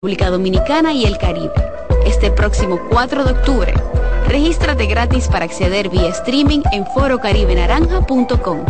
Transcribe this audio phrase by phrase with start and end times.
[0.00, 1.50] República Dominicana y el Caribe.
[2.06, 3.74] Este próximo 4 de octubre,
[4.28, 8.64] regístrate gratis para acceder vía streaming en forocaribenaranja.com.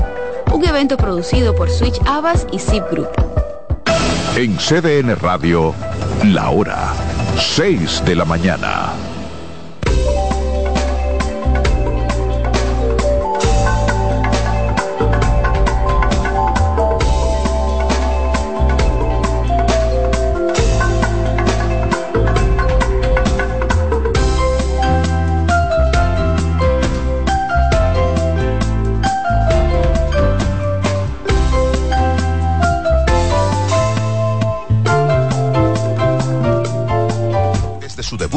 [0.54, 3.11] Un evento producido por Switch Abbas y Zip Group.
[4.37, 5.75] En CDN Radio,
[6.25, 6.95] la hora
[7.37, 8.95] 6 de la mañana.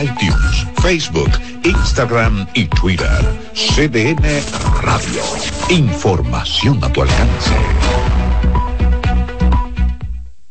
[0.00, 1.30] iTunes, Facebook,
[1.64, 3.20] Instagram y Twitter.
[3.54, 4.42] CDN
[4.82, 5.22] Radio.
[5.68, 7.54] Información a tu alcance.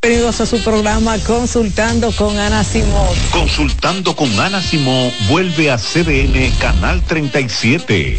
[0.02, 3.14] Bienvenidos a su programa Consultando con Ana Simón.
[3.30, 8.18] Consultando con Ana Simón vuelve a CDN Canal 37.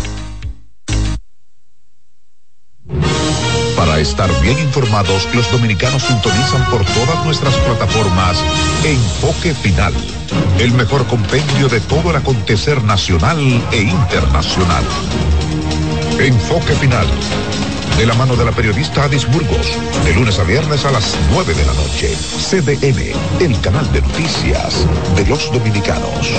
[4.01, 8.37] Estar bien informados, los dominicanos sintonizan por todas nuestras plataformas
[8.83, 9.93] Enfoque Final,
[10.59, 13.39] el mejor compendio de todo el acontecer nacional
[13.71, 14.83] e internacional.
[16.19, 17.05] Enfoque Final,
[17.97, 19.67] de la mano de la periodista Adis Burgos,
[20.03, 22.15] de lunes a viernes a las 9 de la noche.
[22.15, 24.85] CDN, el canal de noticias
[25.15, 26.31] de los dominicanos.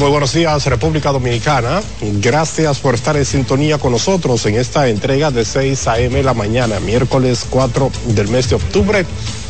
[0.00, 1.82] Muy buenos días República Dominicana.
[2.00, 6.22] Gracias por estar en sintonía con nosotros en esta entrega de 6 a.m.
[6.22, 9.04] la mañana, miércoles 4 del mes de octubre.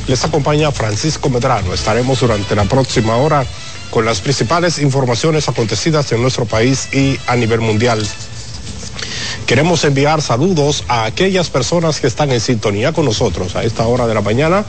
[0.08, 1.72] Les acompaña Francisco Medrano.
[1.72, 3.46] Estaremos durante la próxima hora
[3.90, 8.04] con las principales informaciones acontecidas en nuestro país y a nivel mundial.
[9.46, 14.06] Queremos enviar saludos a aquellas personas que están en sintonía con nosotros a esta hora
[14.06, 14.64] de la mañana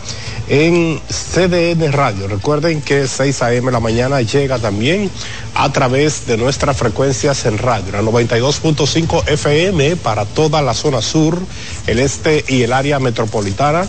[0.49, 2.27] en CDN Radio.
[2.27, 3.71] Recuerden que 6 a.m.
[3.71, 5.09] la mañana llega también
[5.55, 11.39] a través de nuestras frecuencias en radio, la 92.5 FM para toda la zona sur,
[11.87, 13.85] el este y el área metropolitana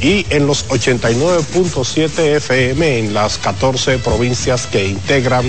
[0.00, 5.44] y en los 89.7 FM en las 14 provincias que integran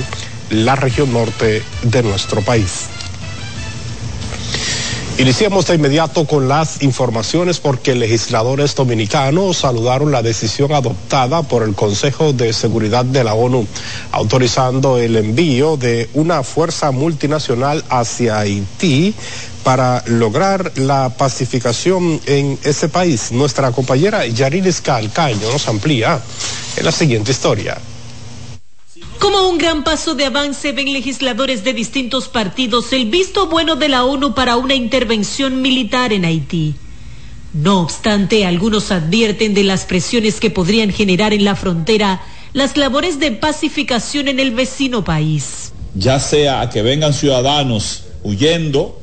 [0.50, 2.90] la región norte de nuestro país.
[5.22, 11.76] Iniciamos de inmediato con las informaciones porque legisladores dominicanos saludaron la decisión adoptada por el
[11.76, 13.68] Consejo de Seguridad de la ONU,
[14.14, 19.14] autorizando el envío de una fuerza multinacional hacia Haití
[19.64, 23.32] para lograr la pacificación en ese país.
[23.32, 26.20] Nuestra compañera Yarilis Calcaño nos amplía
[26.76, 27.78] en la siguiente historia.
[29.22, 33.88] Como un gran paso de avance ven legisladores de distintos partidos el visto bueno de
[33.88, 36.74] la ONU para una intervención militar en Haití.
[37.54, 42.24] No obstante, algunos advierten de las presiones que podrían generar en la frontera
[42.54, 45.72] las labores de pacificación en el vecino país.
[45.94, 49.00] Ya sea a que vengan ciudadanos huyendo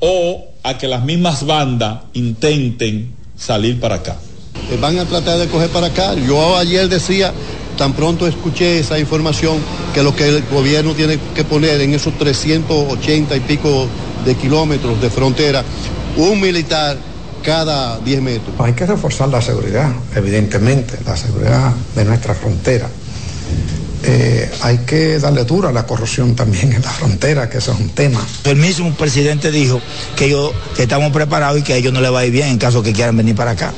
[0.00, 4.16] o a que las mismas bandas intenten salir para acá.
[4.70, 6.14] Eh, van a tratar de coger para acá.
[6.14, 7.34] Yo ayer decía,
[7.76, 9.58] tan pronto escuché esa información,
[9.92, 13.86] que lo que el gobierno tiene que poner en esos 380 y pico
[14.24, 15.64] de kilómetros de frontera,
[16.16, 16.96] un militar
[17.42, 18.54] cada 10 metros.
[18.58, 22.88] Hay que reforzar la seguridad, evidentemente, la seguridad de nuestra frontera.
[24.06, 27.80] Eh, hay que darle duro a la corrupción también en la frontera, que eso es
[27.80, 28.20] un tema.
[28.44, 29.80] El mismo presidente dijo
[30.16, 32.48] que, yo, que estamos preparados y que a ellos no les va a ir bien
[32.48, 33.72] en caso que quieran venir para acá.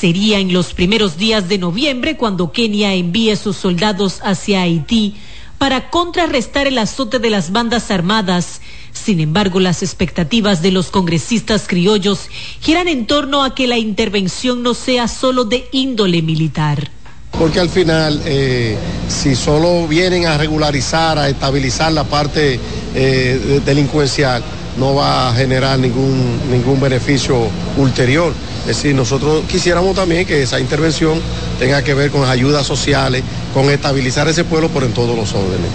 [0.00, 5.16] Sería en los primeros días de noviembre cuando Kenia envíe sus soldados hacia Haití
[5.58, 8.62] para contrarrestar el azote de las bandas armadas.
[8.94, 12.30] Sin embargo, las expectativas de los congresistas criollos
[12.62, 16.90] giran en torno a que la intervención no sea solo de índole militar.
[17.38, 22.58] Porque al final, eh, si solo vienen a regularizar, a estabilizar la parte
[22.94, 24.42] eh, delincuencial,
[24.78, 28.32] no va a generar ningún, ningún beneficio ulterior.
[28.60, 31.20] Es decir, nosotros quisiéramos también que esa intervención
[31.58, 33.22] tenga que ver con las ayudas sociales,
[33.54, 35.70] con estabilizar ese pueblo por en todos los órdenes.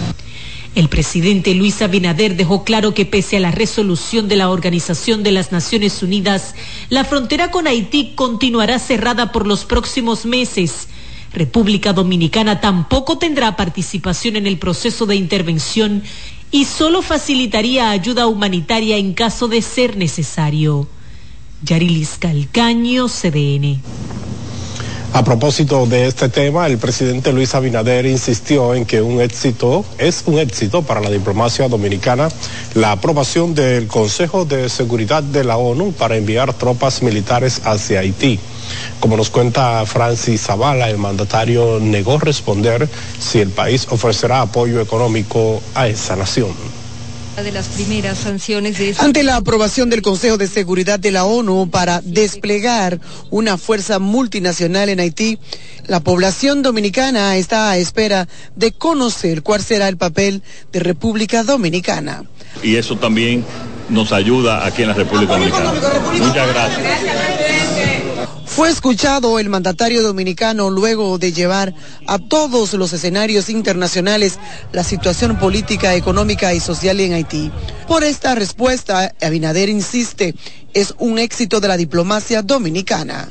[0.75, 5.31] El presidente Luis Abinader dejó claro que pese a la resolución de la Organización de
[5.31, 6.53] las Naciones Unidas,
[6.89, 10.89] la frontera con Haití continuará cerrada por los próximos meses.
[11.33, 16.03] República Dominicana tampoco tendrá participación en el proceso de intervención
[16.51, 20.89] y solo facilitaría ayuda humanitaria en caso de ser necesario.
[21.63, 23.81] Yarilis Calcaño, CDN.
[25.15, 30.23] A propósito de este tema, el presidente Luis Abinader insistió en que un éxito es
[30.25, 32.27] un éxito para la diplomacia dominicana
[32.73, 38.39] la aprobación del Consejo de Seguridad de la ONU para enviar tropas militares hacia Haití.
[38.99, 45.61] Como nos cuenta Francis Zavala, el mandatario negó responder si el país ofrecerá apoyo económico
[45.75, 46.74] a esa nación
[47.43, 51.69] de las primeras sanciones de Ante la aprobación del Consejo de Seguridad de la ONU
[51.69, 52.99] para desplegar
[53.29, 55.37] una fuerza multinacional en Haití,
[55.87, 62.23] la población dominicana está a espera de conocer cuál será el papel de República Dominicana.
[62.63, 63.43] Y eso también
[63.89, 65.73] nos ayuda aquí en la República Dominicana.
[66.17, 67.34] Muchas gracias.
[68.55, 71.73] Fue escuchado el mandatario dominicano luego de llevar
[72.07, 74.39] a todos los escenarios internacionales
[74.71, 77.51] la situación política, económica y social en Haití.
[77.85, 80.35] Por esta respuesta, Abinader insiste,
[80.73, 83.29] es un éxito de la diplomacia dominicana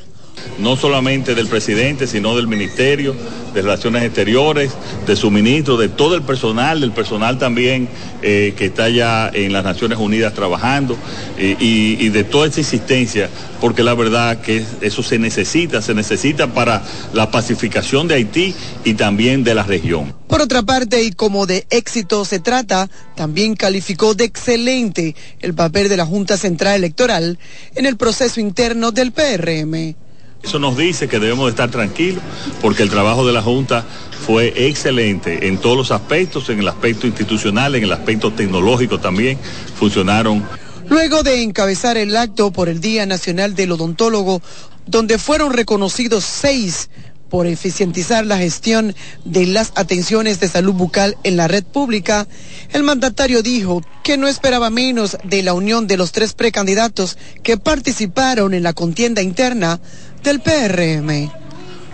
[0.59, 3.15] no solamente del presidente, sino del Ministerio
[3.55, 4.71] de Relaciones Exteriores,
[5.07, 7.87] de su ministro, de todo el personal, del personal también
[8.21, 10.97] eh, que está ya en las Naciones Unidas trabajando
[11.37, 13.29] eh, y, de toda esa insistencia,
[13.61, 18.53] porque la verdad que eso se necesita, se necesita para la pacificación de Haití
[18.83, 20.13] y también de la región.
[20.27, 25.87] Por otra parte, y como de éxito se trata, también calificó de excelente el papel
[25.87, 27.39] de la Junta Central Electoral
[27.75, 29.95] en el proceso interno del PRM.
[30.45, 32.21] Eso nos dice que debemos estar tranquilos
[32.61, 33.83] porque el trabajo de la Junta
[34.27, 39.39] fue excelente en todos los aspectos, en el aspecto institucional, en el aspecto tecnológico también,
[39.75, 40.47] funcionaron.
[40.87, 44.39] Luego de encabezar el acto por el Día Nacional del Odontólogo,
[44.85, 46.91] donde fueron reconocidos seis
[47.29, 52.27] por eficientizar la gestión de las atenciones de salud bucal en la red pública,
[52.71, 57.57] el mandatario dijo que no esperaba menos de la unión de los tres precandidatos que
[57.57, 59.79] participaron en la contienda interna
[60.25, 61.29] del PRM.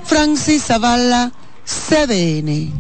[0.06, 1.32] Francis Zavala,
[1.66, 2.72] CDN.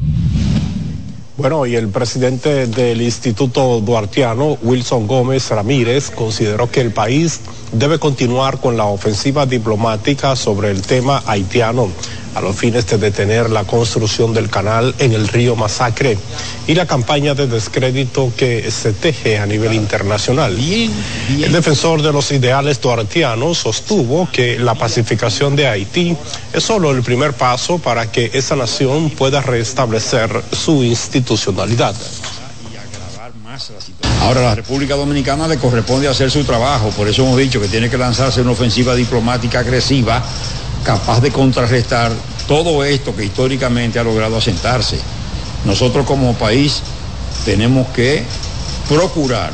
[1.38, 7.42] Bueno, y el presidente del Instituto Duartiano, Wilson Gómez Ramírez, consideró que el país
[7.72, 11.90] debe continuar con la ofensiva diplomática sobre el tema haitiano
[12.36, 16.18] a los fines de detener la construcción del canal en el río Masacre
[16.68, 20.58] y la campaña de descrédito que se teje a nivel internacional.
[20.58, 26.16] El defensor de los ideales duartianos sostuvo que la pacificación de Haití
[26.54, 31.96] es solo el primer paso para que esa nación pueda restablecer su institucionalidad.
[34.22, 37.68] Ahora a la República Dominicana le corresponde hacer su trabajo, por eso hemos dicho que
[37.68, 40.24] tiene que lanzarse una ofensiva diplomática agresiva
[40.84, 42.12] capaz de contrarrestar
[42.48, 45.00] todo esto que históricamente ha logrado asentarse.
[45.66, 46.82] Nosotros como país
[47.46, 48.24] tenemos que
[48.90, 49.52] procurar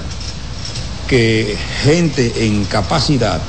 [1.07, 3.39] que gente en capacidad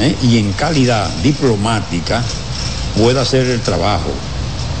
[0.00, 0.14] ¿eh?
[0.22, 2.22] y en calidad diplomática
[2.96, 4.10] pueda hacer el trabajo,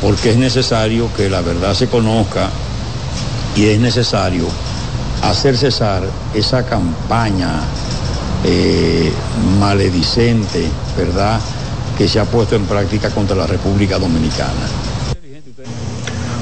[0.00, 2.48] porque es necesario que la verdad se conozca
[3.54, 4.46] y es necesario
[5.22, 6.02] hacer cesar
[6.34, 7.60] esa campaña
[8.44, 9.12] eh,
[9.58, 11.40] maledicente, ¿verdad?
[11.96, 14.68] Que se ha puesto en práctica contra la República Dominicana.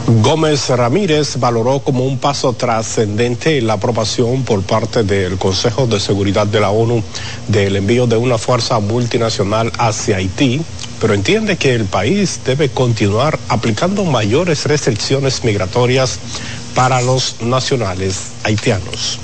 [0.06, 6.46] Gómez Ramírez valoró como un paso trascendente la aprobación por parte del Consejo de Seguridad
[6.46, 7.02] de la ONU
[7.48, 10.60] del envío de una fuerza multinacional hacia Haití,
[11.00, 16.18] pero entiende que el país debe continuar aplicando mayores restricciones migratorias
[16.74, 19.18] para los nacionales haitianos.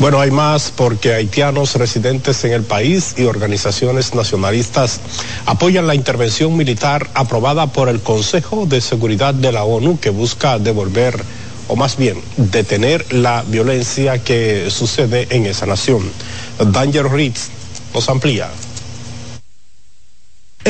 [0.00, 4.98] Bueno, hay más porque haitianos residentes en el país y organizaciones nacionalistas
[5.44, 10.58] apoyan la intervención militar aprobada por el Consejo de Seguridad de la ONU que busca
[10.58, 11.22] devolver
[11.68, 16.10] o más bien detener la violencia que sucede en esa nación.
[16.58, 17.50] Danger Ritz
[17.92, 18.48] nos amplía.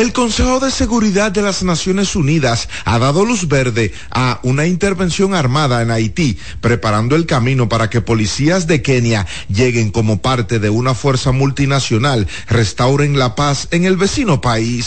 [0.00, 5.34] El Consejo de Seguridad de las Naciones Unidas ha dado luz verde a una intervención
[5.34, 10.70] armada en Haití, preparando el camino para que policías de Kenia lleguen como parte de
[10.70, 14.86] una fuerza multinacional, restauren la paz en el vecino país.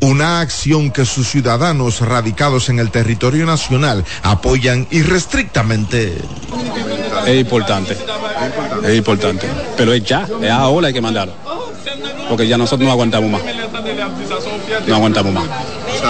[0.00, 6.16] Una acción que sus ciudadanos radicados en el territorio nacional apoyan irrestrictamente.
[7.26, 7.94] Es importante,
[8.82, 9.46] es importante,
[9.76, 11.65] pero es ya, es ahora hay que mandarlo
[12.28, 13.42] porque ya nosotros no aguantamos más.
[14.86, 15.44] No aguantamos más.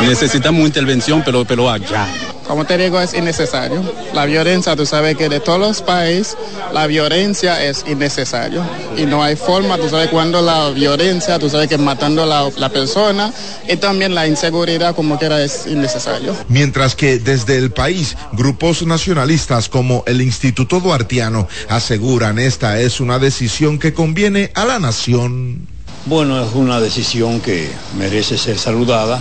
[0.02, 2.06] Necesitamos intervención, pero, pero allá.
[2.46, 3.82] Como te digo, es innecesario.
[4.14, 6.36] La violencia, tú sabes que de todos los países,
[6.72, 8.62] la violencia es innecesario.
[8.96, 12.48] Y no hay forma, tú sabes, cuando la violencia, tú sabes que matando a la,
[12.56, 13.32] la, persona
[13.68, 16.36] y también la inseguridad, como quiera, es innecesario.
[16.48, 23.18] Mientras que desde el país, grupos nacionalistas como el Instituto Duartiano aseguran esta es una
[23.18, 25.75] decisión que conviene a la nación.
[26.06, 29.18] Bueno, es una decisión que merece ser saludada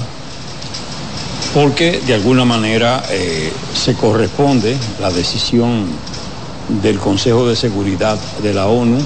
[1.52, 5.88] porque de alguna manera eh, se corresponde la decisión
[6.84, 9.00] del Consejo de Seguridad de la ONU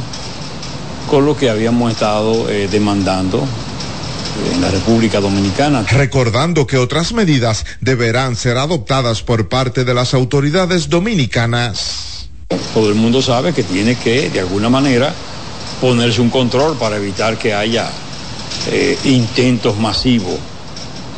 [1.09, 3.41] con lo que habíamos estado eh, demandando
[4.53, 5.85] en la República Dominicana.
[5.89, 12.27] Recordando que otras medidas deberán ser adoptadas por parte de las autoridades dominicanas.
[12.73, 15.13] Todo el mundo sabe que tiene que, de alguna manera,
[15.79, 17.89] ponerse un control para evitar que haya
[18.71, 20.37] eh, intentos masivos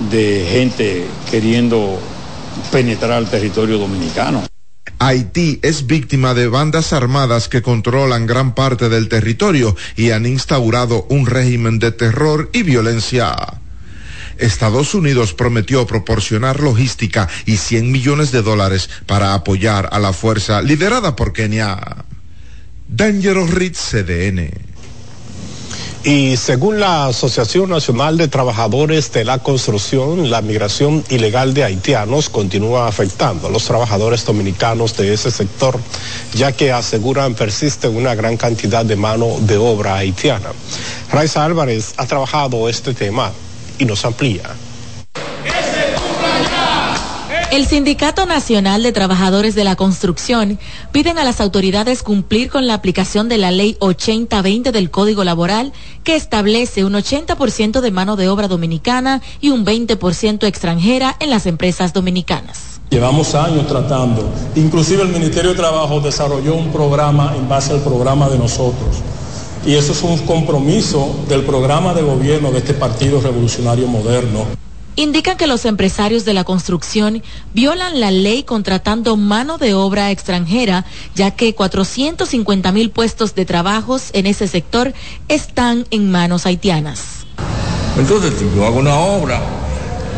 [0.10, 2.00] de gente queriendo
[2.72, 4.44] penetrar al territorio dominicano.
[5.00, 11.06] Haití es víctima de bandas armadas que controlan gran parte del territorio y han instaurado
[11.10, 13.36] un régimen de terror y violencia.
[14.38, 20.62] Estados Unidos prometió proporcionar logística y 100 millones de dólares para apoyar a la fuerza
[20.62, 22.06] liderada por Kenia.
[22.94, 24.52] Dangerous Ritz CDN.
[26.04, 32.28] Y según la Asociación Nacional de Trabajadores de la Construcción, la migración ilegal de haitianos
[32.28, 35.80] continúa afectando a los trabajadores dominicanos de ese sector,
[36.34, 40.50] ya que aseguran persiste una gran cantidad de mano de obra haitiana.
[41.14, 43.32] Raiza Álvarez ha trabajado este tema
[43.80, 44.50] y nos amplía.
[47.52, 50.58] El Sindicato Nacional de Trabajadores de la Construcción
[50.94, 55.74] piden a las autoridades cumplir con la aplicación de la Ley 8020 del Código Laboral
[56.06, 61.46] que establece un 80% de mano de obra dominicana y un 20% extranjera en las
[61.46, 62.80] empresas dominicanas.
[62.90, 68.30] Llevamos años tratando, inclusive el Ministerio de Trabajo desarrolló un programa en base al programa
[68.30, 68.96] de nosotros.
[69.66, 74.62] Y eso es un compromiso del programa de gobierno de este Partido Revolucionario Moderno
[75.02, 80.86] indican que los empresarios de la construcción violan la ley contratando mano de obra extranjera,
[81.16, 84.94] ya que 450 mil puestos de trabajos en ese sector
[85.28, 87.26] están en manos haitianas.
[87.98, 89.42] Entonces, si yo hago una obra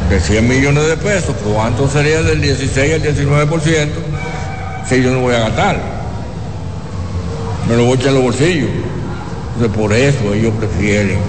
[0.10, 3.90] de 100 millones de pesos, ¿cuánto sería del 16 al 19%
[4.88, 5.82] si yo no voy a gastar?
[7.70, 8.70] Me lo voy a echar en los bolsillos.
[9.56, 11.20] Entonces, por eso ellos prefieren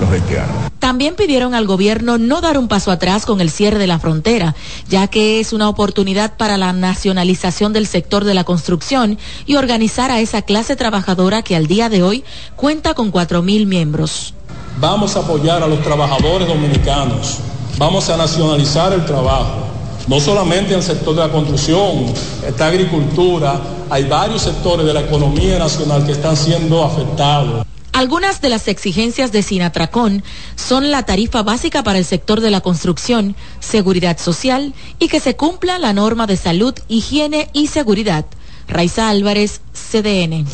[0.00, 0.70] los haitianos.
[0.78, 4.54] También pidieron al gobierno no dar un paso atrás con el cierre de la frontera,
[4.88, 10.10] ya que es una oportunidad para la nacionalización del sector de la construcción y organizar
[10.10, 12.24] a esa clase trabajadora que al día de hoy
[12.54, 14.34] cuenta con cuatro mil miembros.
[14.78, 17.38] Vamos a apoyar a los trabajadores dominicanos,
[17.78, 19.66] vamos a nacionalizar el trabajo,
[20.06, 22.12] no solamente en el sector de la construcción,
[22.46, 23.60] esta agricultura,
[23.90, 27.66] hay varios sectores de la economía nacional que están siendo afectados.
[27.96, 30.22] Algunas de las exigencias de Sinatracón
[30.54, 35.34] son la tarifa básica para el sector de la construcción, seguridad social y que se
[35.34, 38.26] cumpla la norma de salud, higiene y seguridad.
[38.68, 40.44] Raiza Álvarez, CDN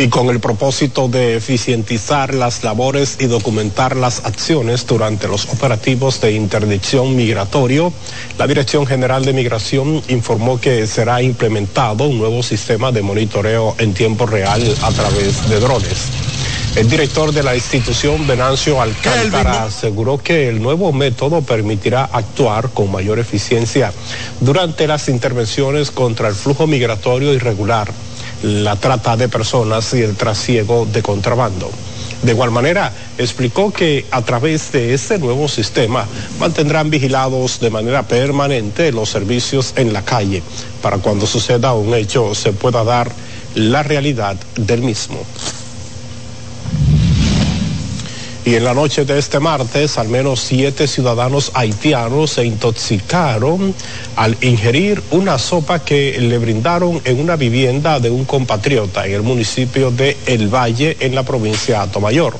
[0.00, 6.22] y con el propósito de eficientizar las labores y documentar las acciones durante los operativos
[6.22, 7.92] de interdicción migratorio,
[8.38, 13.92] la Dirección General de Migración informó que será implementado un nuevo sistema de monitoreo en
[13.92, 16.08] tiempo real a través de drones.
[16.76, 22.90] El director de la institución, Venancio Alcántara, aseguró que el nuevo método permitirá actuar con
[22.90, 23.92] mayor eficiencia
[24.40, 27.92] durante las intervenciones contra el flujo migratorio irregular
[28.42, 31.70] la trata de personas y el trasiego de contrabando.
[32.22, 36.06] De igual manera, explicó que a través de este nuevo sistema
[36.38, 40.42] mantendrán vigilados de manera permanente los servicios en la calle
[40.82, 43.10] para cuando suceda un hecho se pueda dar
[43.54, 45.18] la realidad del mismo.
[48.44, 53.74] Y en la noche de este martes, al menos siete ciudadanos haitianos se intoxicaron
[54.16, 59.22] al ingerir una sopa que le brindaron en una vivienda de un compatriota en el
[59.22, 62.34] municipio de El Valle, en la provincia de Atomayor.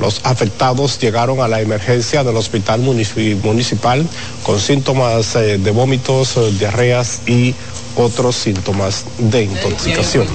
[0.00, 4.06] Los afectados llegaron a la emergencia del hospital municipal
[4.44, 7.54] con síntomas eh, de vómitos, eh, diarreas y
[7.96, 10.26] otros síntomas de intoxicación.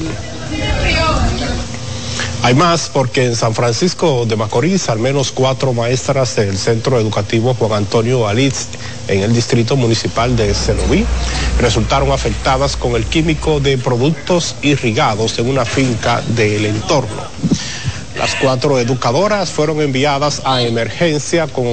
[2.43, 7.53] Hay más porque en San Francisco de Macorís al menos cuatro maestras del Centro Educativo
[7.53, 8.67] Juan Antonio Alitz
[9.07, 11.05] en el Distrito Municipal de Cenoví
[11.57, 17.23] resultaron afectadas con el químico de productos irrigados en una finca del entorno.
[18.19, 21.63] Las cuatro educadoras fueron enviadas a emergencia con...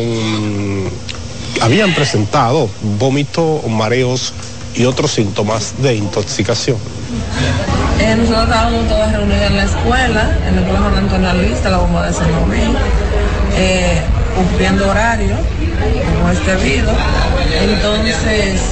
[1.60, 4.32] habían presentado vómito, mareos
[4.76, 6.78] y otros síntomas de intoxicación.
[8.00, 12.06] Eh, nosotros estábamos todos reunidos en la escuela, en el Colegio Antonio Luis, la bomba
[12.06, 12.28] de San
[13.56, 14.00] eh,
[14.34, 16.90] cumpliendo horario, como este debido.
[17.60, 18.62] Entonces,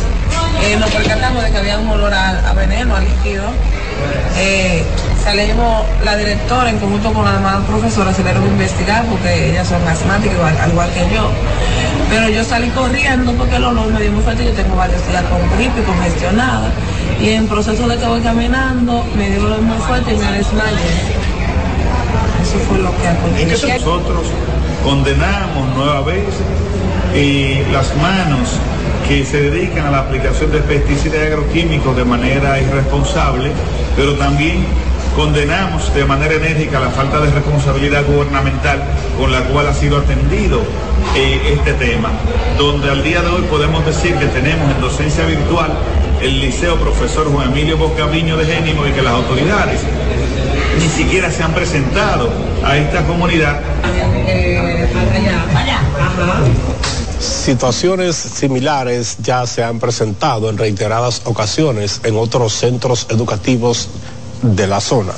[0.63, 3.45] eh, nos percatamos de que había un olor a, veneno, a líquido.
[4.39, 4.83] Eh,
[5.23, 9.69] salimos, la directora en conjunto con la demás profesora se le a investigar porque ellas
[9.69, 11.31] son asmáticas, igual, al igual que yo.
[12.09, 15.23] Pero yo salí corriendo porque el olor me dio muy fuerte, yo tengo varios días
[15.25, 16.71] con gripe, congestionada.
[17.21, 20.91] Y en proceso de que voy caminando, me dio olor muy fuerte y me desmayé.
[22.43, 23.69] Eso fue lo que aconteció.
[23.75, 24.27] Nosotros
[24.85, 26.25] condenamos nueva vez
[27.15, 28.59] y las manos
[29.09, 33.51] que se dedican a la aplicación de pesticidas agroquímicos de manera irresponsable,
[33.97, 34.65] pero también
[35.17, 38.83] condenamos de manera enérgica la falta de responsabilidad gubernamental
[39.19, 40.61] con la cual ha sido atendido
[41.17, 42.11] eh, este tema,
[42.57, 45.73] donde al día de hoy podemos decir que tenemos en docencia virtual
[46.21, 49.81] el liceo profesor Juan Emilio Boscaviño de Génimo y que las autoridades
[50.79, 52.31] ni siquiera se han presentado
[52.65, 53.61] a esta comunidad.
[57.21, 63.89] Situaciones similares ya se han presentado en reiteradas ocasiones en otros centros educativos
[64.43, 65.15] de la zona.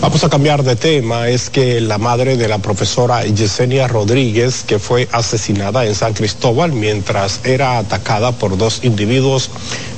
[0.00, 1.28] Vamos a cambiar de tema.
[1.28, 6.72] Es que la madre de la profesora Yesenia Rodríguez, que fue asesinada en San Cristóbal
[6.72, 9.50] mientras era atacada por dos individuos,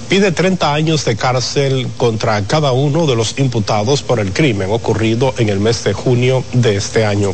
[0.09, 5.35] pide 30 años de cárcel contra cada uno de los imputados por el crimen ocurrido
[5.39, 7.33] en el mes de junio de este año.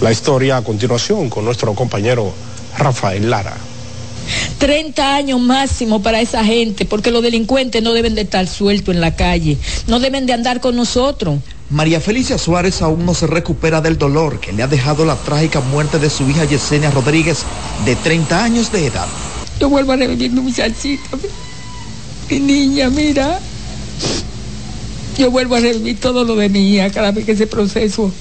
[0.00, 2.32] La historia a continuación con nuestro compañero
[2.78, 3.56] Rafael Lara.
[4.58, 9.00] 30 años máximo para esa gente, porque los delincuentes no deben de estar sueltos en
[9.00, 11.40] la calle, no deben de andar con nosotros.
[11.70, 15.60] María Felicia Suárez aún no se recupera del dolor que le ha dejado la trágica
[15.60, 17.44] muerte de su hija Yesenia Rodríguez,
[17.84, 19.06] de 30 años de edad.
[19.58, 21.16] Yo vuelvo a revivir mi muchachita,
[22.30, 23.40] mi niña, mira.
[25.16, 28.12] Yo vuelvo a revivir todo lo de mi hija cada vez que ese proceso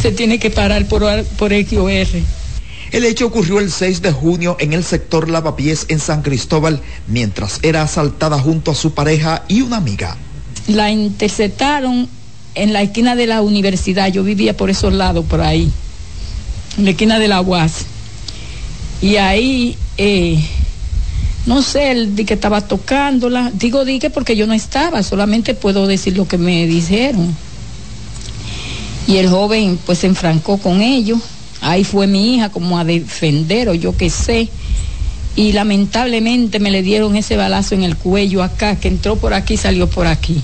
[0.00, 2.22] se tiene que parar por, por X o R.
[2.92, 7.58] El hecho ocurrió el 6 de junio en el sector Lavapiés en San Cristóbal, mientras
[7.62, 10.16] era asaltada junto a su pareja y una amiga.
[10.68, 12.08] La interceptaron
[12.54, 15.70] en la esquina de la universidad, yo vivía por esos lados, por ahí.
[16.76, 17.86] en la esquina de la UAS.
[19.00, 20.38] Y ahí, eh,
[21.46, 23.50] no sé, el de que estaba tocándola.
[23.54, 27.34] Digo, dije porque yo no estaba, solamente puedo decir lo que me dijeron.
[29.06, 31.18] Y el joven pues se enfrancó con ellos.
[31.60, 34.48] Ahí fue mi hija como a defender o yo qué sé.
[35.38, 39.54] Y lamentablemente me le dieron ese balazo en el cuello acá, que entró por aquí
[39.54, 40.42] y salió por aquí.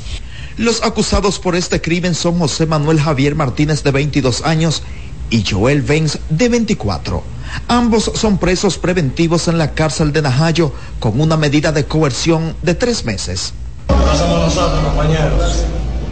[0.56, 4.84] Los acusados por este crimen son José Manuel Javier Martínez de 22 años
[5.30, 7.24] y Joel Benz de 24.
[7.66, 12.76] Ambos son presos preventivos en la cárcel de Najayo con una medida de coerción de
[12.76, 13.52] tres meses.
[13.88, 15.64] No somos nosotros, compañeros.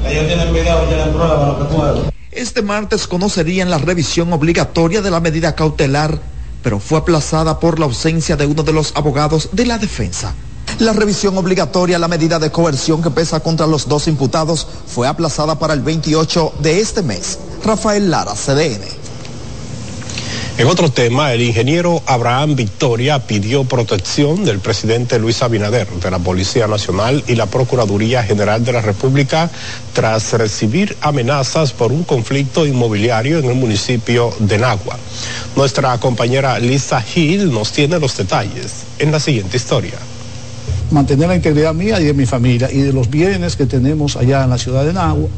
[0.09, 2.13] Ellos tienen video, tienen pruebas, lo que puedo.
[2.33, 6.19] Este martes conocerían la revisión obligatoria de la medida cautelar,
[6.63, 10.35] pero fue aplazada por la ausencia de uno de los abogados de la defensa.
[10.79, 15.07] La revisión obligatoria a la medida de coerción que pesa contra los dos imputados fue
[15.07, 17.39] aplazada para el 28 de este mes.
[17.65, 19.02] Rafael Lara, CDN.
[20.63, 26.21] En otro tema, el ingeniero Abraham Victoria pidió protección del presidente Luis Abinader, de la
[26.21, 29.51] Policía Nacional y la Procuraduría General de la República
[29.93, 34.97] tras recibir amenazas por un conflicto inmobiliario en el municipio de Nagua.
[35.57, 39.99] Nuestra compañera Lisa Hill nos tiene los detalles en la siguiente historia
[40.93, 44.45] mantener la integridad mía y de mi familia y de los bienes que tenemos allá
[44.45, 45.29] en la ciudad de Nagua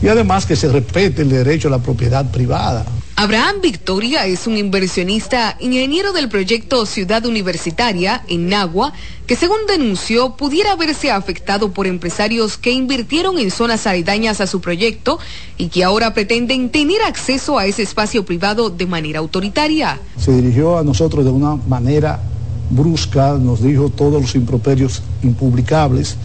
[0.00, 2.84] y además que se respete el derecho a la propiedad privada.
[3.22, 8.94] Abraham Victoria es un inversionista ingeniero del proyecto Ciudad Universitaria en Nagua,
[9.26, 14.62] que según denunció pudiera haberse afectado por empresarios que invirtieron en zonas aledañas a su
[14.62, 15.18] proyecto
[15.58, 20.00] y que ahora pretenden tener acceso a ese espacio privado de manera autoritaria.
[20.16, 22.22] Se dirigió a nosotros de una manera
[22.70, 26.16] brusca, nos dijo todos los improperios impublicables,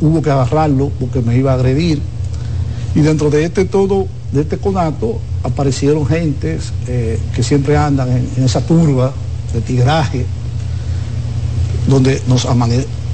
[0.00, 2.00] hubo que agarrarlo porque me iba a agredir.
[2.96, 8.42] Y dentro de este todo, de este conato, aparecieron gentes eh, que siempre andan en,
[8.42, 9.12] esa turba
[9.52, 10.24] de tigraje,
[11.86, 12.48] donde nos,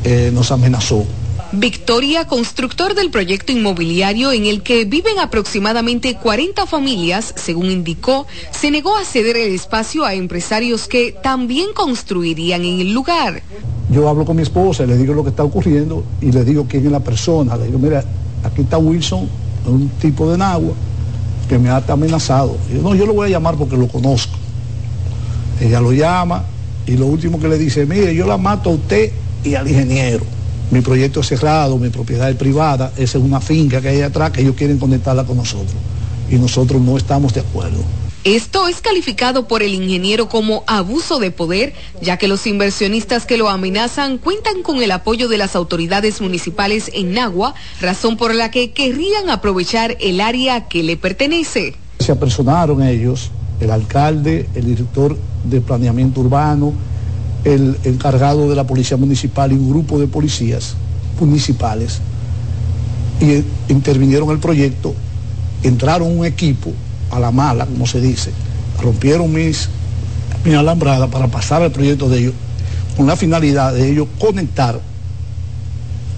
[0.05, 1.05] eh, nos amenazó.
[1.51, 8.71] Victoria, constructor del proyecto inmobiliario en el que viven aproximadamente 40 familias, según indicó, se
[8.71, 13.43] negó a ceder el espacio a empresarios que también construirían en el lugar.
[13.91, 16.87] Yo hablo con mi esposa, le digo lo que está ocurriendo y le digo quién
[16.87, 17.57] es la persona.
[17.57, 18.05] Le digo, mira,
[18.45, 19.29] aquí está Wilson,
[19.67, 20.75] un tipo de Nagua,
[21.49, 22.57] que me ha amenazado.
[22.73, 24.37] Yo, no, yo lo voy a llamar porque lo conozco.
[25.61, 26.45] Ella lo llama
[26.87, 29.13] y lo último que le dice, mire, yo la mato a usted
[29.45, 30.25] y al ingeniero.
[30.71, 34.31] Mi proyecto es cerrado, mi propiedad es privada, esa es una finca que hay atrás
[34.31, 35.75] que ellos quieren conectarla con nosotros.
[36.31, 37.83] Y nosotros no estamos de acuerdo.
[38.25, 43.37] Esto es calificado por el ingeniero como abuso de poder, ya que los inversionistas que
[43.37, 48.53] lo amenazan cuentan con el apoyo de las autoridades municipales en Nagua, razón por la
[48.53, 51.75] que querrían aprovechar el área que le pertenece.
[51.99, 56.75] Se apersonaron ellos, el alcalde, el director de planeamiento urbano,
[57.43, 60.77] el encargado de la policía municipal y un grupo de policías
[61.19, 62.01] municipales,
[63.21, 64.95] y intervinieron el proyecto,
[65.65, 66.73] entraron un equipo
[67.13, 68.33] a la mala, como se dice,
[68.81, 69.69] rompieron mis,
[70.45, 72.35] mi alambrada para pasar el proyecto de ellos,
[72.97, 74.81] con la finalidad de ellos conectar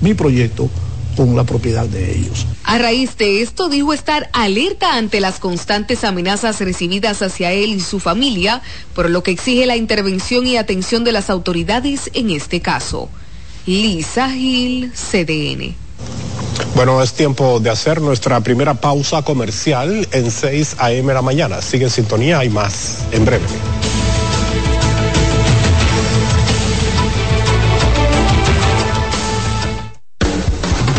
[0.00, 0.70] mi proyecto
[1.16, 2.46] con la propiedad de ellos.
[2.64, 7.80] A raíz de esto dijo estar alerta ante las constantes amenazas recibidas hacia él y
[7.80, 8.62] su familia,
[8.94, 13.08] por lo que exige la intervención y atención de las autoridades en este caso.
[13.66, 15.83] Lisa Gil, CDN.
[16.74, 21.14] Bueno, es tiempo de hacer nuestra primera pausa comercial en 6 a.m.
[21.14, 21.62] la mañana.
[21.62, 23.44] Sigue en sintonía, hay más en breve.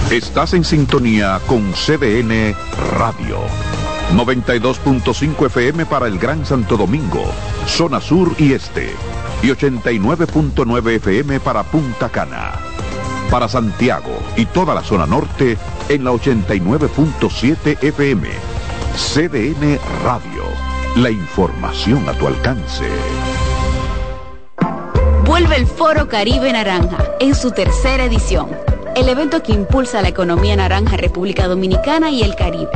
[0.09, 2.55] Estás en sintonía con CDN
[2.97, 3.39] Radio.
[4.13, 7.25] 92.5 FM para el Gran Santo Domingo,
[7.67, 8.91] zona sur y este.
[9.43, 12.74] Y 89.9 FM para Punta Cana
[13.29, 15.57] para Santiago y toda la zona norte
[15.89, 18.29] en la 89.7 FM.
[18.95, 20.43] CDN Radio.
[20.95, 22.85] La información a tu alcance.
[25.25, 28.49] Vuelve el Foro Caribe Naranja en su tercera edición.
[28.95, 32.71] El evento que impulsa la economía naranja República Dominicana y el Caribe.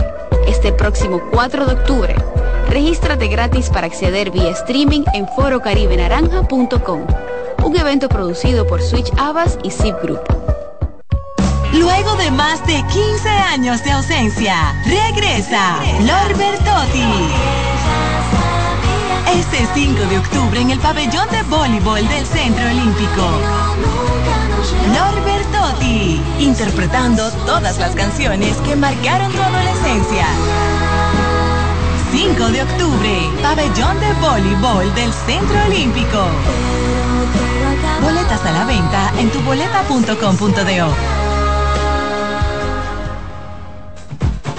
[0.48, 2.16] Este próximo 4 de octubre.
[2.70, 7.06] Regístrate gratis para acceder vía streaming en forocaribenaranja.com
[7.70, 10.22] un evento producido por Switch Abbas y Zip Group.
[11.74, 17.04] Luego de más de 15 años de ausencia, regresa Lor Bertotti.
[19.36, 23.30] Este 5 de octubre en el pabellón de voleibol del Centro Olímpico.
[24.96, 30.26] Lor Bertotti, interpretando todas las canciones que marcaron tu adolescencia.
[32.12, 36.26] 5 de de octubre, pabellón de voleibol del Centro Olímpico.
[38.02, 41.29] Boletas a la venta en tuboleta.com.do.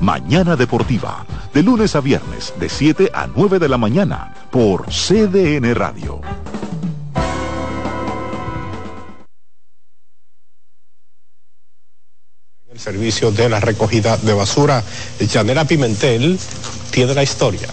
[0.00, 5.74] Mañana Deportiva, de lunes a viernes, de 7 a 9 de la mañana, por CDN
[5.74, 6.20] Radio.
[12.70, 14.84] El servicio de la recogida de basura,
[15.18, 16.38] Llanera Pimentel,
[16.90, 17.68] tiene la historia.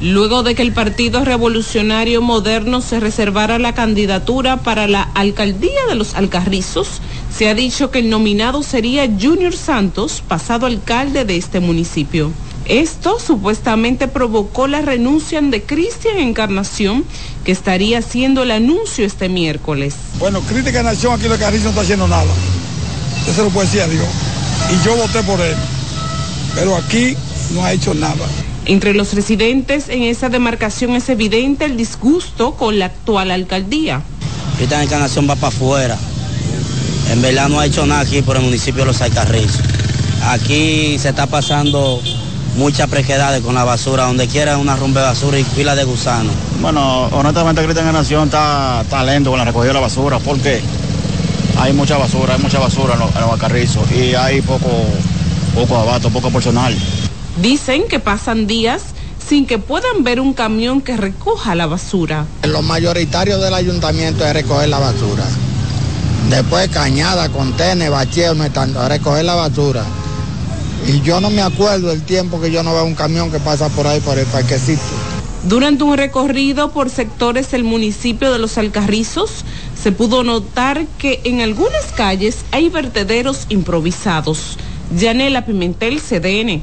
[0.00, 5.94] Luego de que el Partido Revolucionario Moderno se reservara la candidatura para la alcaldía de
[5.94, 7.00] los Alcarrizos,
[7.34, 12.30] se ha dicho que el nominado sería Junior Santos, pasado alcalde de este municipio.
[12.66, 17.04] Esto supuestamente provocó la renuncia de Cristian Encarnación,
[17.44, 19.94] que estaría haciendo el anuncio este miércoles.
[20.18, 22.32] Bueno, Crítica Nación aquí en Carrizo no está haciendo nada.
[23.30, 24.06] Eso lo puede decir a Dios.
[24.72, 25.54] Y yo voté por él.
[26.54, 27.16] Pero aquí
[27.54, 28.26] no ha hecho nada.
[28.66, 34.02] Entre los residentes en esa demarcación es evidente el disgusto con la actual alcaldía.
[34.56, 35.98] Cristian Encarnación va para afuera
[37.10, 39.60] en verdad no ha hecho nada aquí por el municipio de Los Alcarrizos.
[40.24, 42.00] Aquí se está pasando
[42.56, 46.34] muchas prequedades con la basura, donde quiera una rumbe de basura y fila de gusanos.
[46.60, 50.60] Bueno, honestamente Cristian Nación está, está lento con la recogida de la basura porque
[51.58, 54.70] hay mucha basura, hay mucha basura en los, en Alcarrizos y hay poco,
[55.54, 56.76] poco abato, poco personal.
[57.36, 58.82] Dicen que pasan días
[59.28, 62.24] sin que puedan ver un camión que recoja la basura.
[62.44, 65.24] Lo mayoritario del ayuntamiento es recoger la basura.
[66.30, 68.34] Después cañada, contener, bacheo,
[68.78, 69.84] a recoger la basura.
[70.86, 73.68] Y yo no me acuerdo el tiempo que yo no veo un camión que pasa
[73.68, 74.80] por ahí por el parquecito.
[75.44, 79.44] Durante un recorrido por sectores del municipio de Los Alcarrizos,
[79.80, 84.56] se pudo notar que en algunas calles hay vertederos improvisados.
[84.96, 86.62] Yanela Pimentel, CDN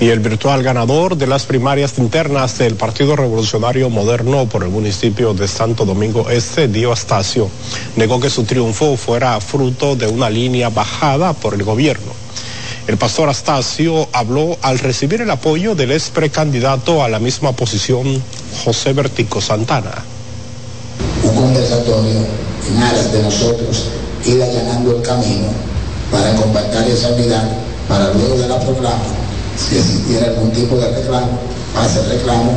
[0.00, 5.34] y el virtual ganador de las primarias internas del Partido Revolucionario Moderno por el municipio
[5.34, 7.50] de Santo Domingo Este, Dio Astacio,
[7.96, 12.12] negó que su triunfo fuera fruto de una línea bajada por el gobierno.
[12.86, 18.22] El pastor Astacio habló al recibir el apoyo del ex precandidato a la misma posición,
[18.64, 20.02] José Vertico Santana.
[21.22, 22.24] Un conversatorio
[22.74, 23.88] en aras de nosotros
[24.24, 25.48] ir allanando el camino
[26.10, 27.50] para compactar esa unidad
[27.86, 28.58] para luego de la
[29.68, 31.38] si existiera algún tipo de reclamo,
[31.74, 32.52] pase el reclamo,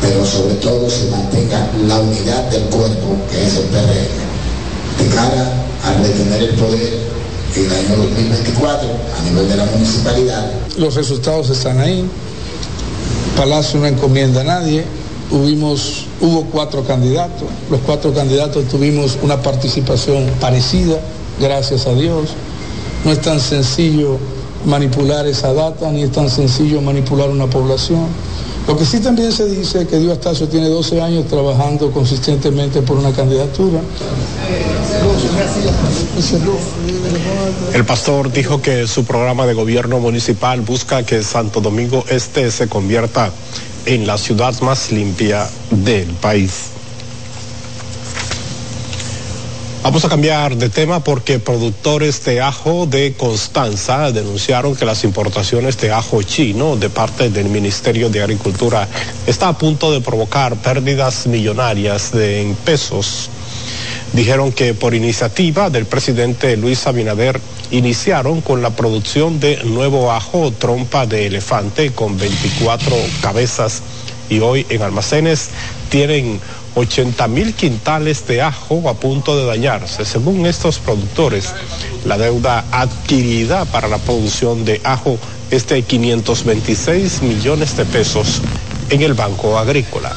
[0.00, 4.26] pero sobre todo se mantenga la unidad del cuerpo que es el PRM.
[4.98, 5.52] De cara
[5.84, 7.00] a retener el poder
[7.54, 10.50] en el año 2024 a nivel de la municipalidad.
[10.78, 12.04] Los resultados están ahí.
[13.36, 14.84] Palacio no encomienda a nadie.
[15.30, 17.48] Hubimos, hubo cuatro candidatos.
[17.70, 21.00] Los cuatro candidatos tuvimos una participación parecida,
[21.40, 22.30] gracias a Dios.
[23.04, 24.18] No es tan sencillo
[24.66, 28.06] manipular esa data, ni es tan sencillo manipular una población.
[28.66, 32.82] Lo que sí también se dice es que Dios Astacio tiene 12 años trabajando consistentemente
[32.82, 33.78] por una candidatura.
[37.72, 42.68] El pastor dijo que su programa de gobierno municipal busca que Santo Domingo Este se
[42.68, 43.30] convierta
[43.84, 46.75] en la ciudad más limpia del país.
[49.86, 55.78] Vamos a cambiar de tema porque productores de ajo de Constanza denunciaron que las importaciones
[55.78, 58.88] de ajo chino de parte del Ministerio de Agricultura
[59.28, 63.30] está a punto de provocar pérdidas millonarias de en pesos.
[64.12, 70.50] Dijeron que por iniciativa del presidente Luis Abinader iniciaron con la producción de nuevo ajo
[70.50, 73.82] trompa de elefante con 24 cabezas
[74.28, 75.50] y hoy en almacenes
[75.90, 76.40] tienen
[76.76, 80.04] 80 mil quintales de ajo a punto de dañarse.
[80.04, 81.46] Según estos productores,
[82.04, 85.18] la deuda adquirida para la producción de ajo
[85.50, 88.42] es de 526 millones de pesos
[88.90, 90.14] en el Banco Agrícola.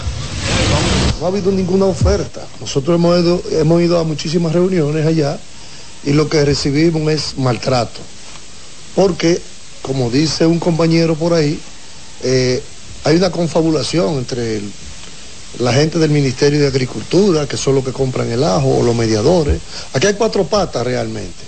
[1.19, 2.45] No ha habido ninguna oferta.
[2.60, 5.39] Nosotros hemos ido, hemos ido a muchísimas reuniones allá
[6.04, 8.02] y lo que recibimos es maltrato.
[8.95, 9.41] Porque,
[9.82, 11.58] como dice un compañero por ahí,
[12.24, 12.62] eh,
[13.06, 14.72] hay una confabulación entre el
[15.57, 18.95] la gente del Ministerio de Agricultura, que son los que compran el ajo, o los
[18.95, 19.59] mediadores.
[19.93, 21.43] Aquí hay cuatro patas realmente,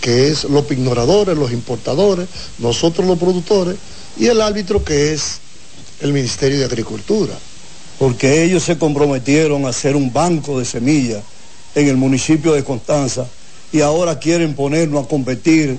[0.00, 2.26] que es los ignoradores, los importadores,
[2.58, 3.76] nosotros los productores,
[4.16, 5.38] y el árbitro que es
[6.00, 7.34] el Ministerio de Agricultura.
[7.98, 11.22] porque ellos se comprometieron a hacer un banco de semillas
[11.74, 13.26] en el municipio de Constanza
[13.72, 15.78] y ahora quieren ponernos a competir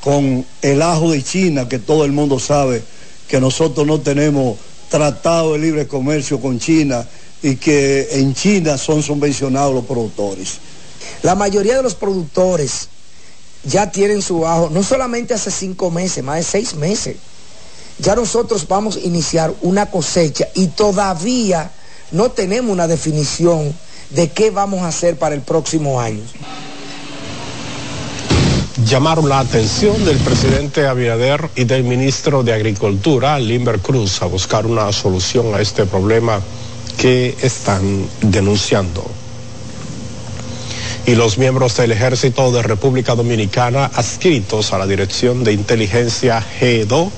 [0.00, 2.82] con el ajo de China, que todo el mundo sabe
[3.28, 4.56] que nosotros no tenemos
[4.88, 7.06] tratado de libre comercio con China
[7.42, 10.58] y que en China son subvencionados los productores.
[11.22, 12.88] La mayoría de los productores
[13.64, 17.16] ya tienen su ajo, no solamente hace cinco meses, más de seis meses.
[17.98, 21.70] Ya nosotros vamos a iniciar una cosecha y todavía
[22.12, 23.74] no tenemos una definición
[24.10, 26.22] de qué vamos a hacer para el próximo año.
[28.84, 34.66] Llamaron la atención del presidente Abinader y del ministro de Agricultura, Limber Cruz, a buscar
[34.66, 36.40] una solución a este problema
[36.98, 39.02] que están denunciando
[41.06, 47.12] y los miembros del Ejército de República Dominicana adscritos a la Dirección de Inteligencia GEDO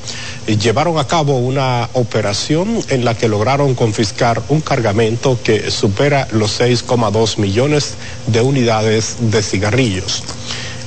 [0.47, 6.61] llevaron a cabo una operación en la que lograron confiscar un cargamento que supera los
[6.61, 7.95] 6,2 millones
[8.27, 10.23] de unidades de cigarrillos.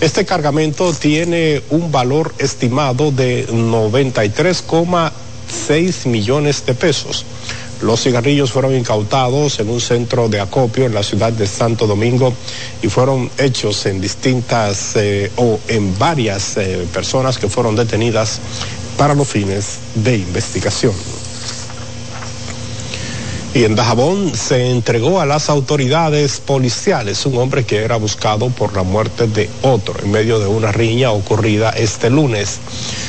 [0.01, 7.23] Este cargamento tiene un valor estimado de 93,6 millones de pesos.
[7.83, 12.33] Los cigarrillos fueron incautados en un centro de acopio en la ciudad de Santo Domingo
[12.81, 18.39] y fueron hechos en distintas eh, o en varias eh, personas que fueron detenidas
[18.97, 20.95] para los fines de investigación.
[23.53, 28.73] Y en Dajabón se entregó a las autoridades policiales un hombre que era buscado por
[28.77, 32.59] la muerte de otro en medio de una riña ocurrida este lunes.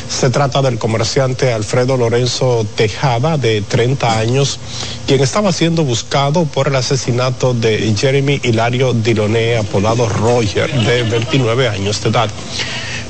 [0.08, 4.58] Se trata del comerciante Alfredo Lorenzo Tejada, de 30 años,
[5.06, 11.68] quien estaba siendo buscado por el asesinato de Jeremy Hilario Diloné, apodado Roger, de 29
[11.68, 12.30] años de edad.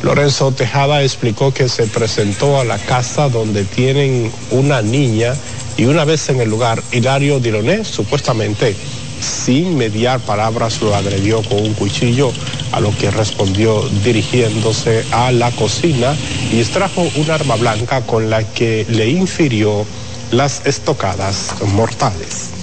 [0.02, 5.34] Lorenzo Tejada explicó que se presentó a la casa donde tienen una niña
[5.76, 8.76] y una vez en el lugar, Hilario Diloné supuestamente
[9.22, 12.32] sin mediar palabras lo agredió con un cuchillo,
[12.72, 16.14] a lo que respondió dirigiéndose a la cocina
[16.52, 19.86] y extrajo un arma blanca con la que le infirió
[20.32, 22.61] las estocadas mortales.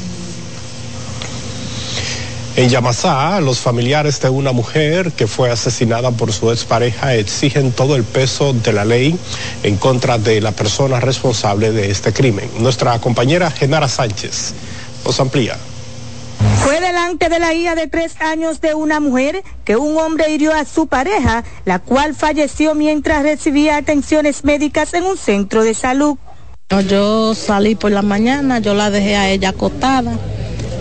[2.60, 7.96] En Yamasá, los familiares de una mujer que fue asesinada por su expareja exigen todo
[7.96, 9.18] el peso de la ley
[9.64, 12.52] en contra de la persona responsable de este crimen.
[12.60, 14.54] Nuestra compañera Genara Sánchez
[15.06, 15.56] nos amplía.
[16.62, 20.54] Fue delante de la hija de tres años de una mujer que un hombre hirió
[20.54, 26.18] a su pareja, la cual falleció mientras recibía atenciones médicas en un centro de salud.
[26.90, 30.20] Yo salí por la mañana, yo la dejé a ella acostada.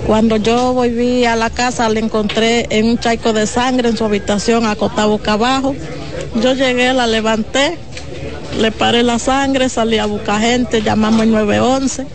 [0.08, 4.06] Cuando yo volví a la casa la encontré en un chaico de sangre en su
[4.06, 5.76] habitación acostada boca abajo.
[6.42, 7.76] Yo llegué, la levanté,
[8.58, 12.06] le paré la sangre, salí a buscar gente, llamamos el 911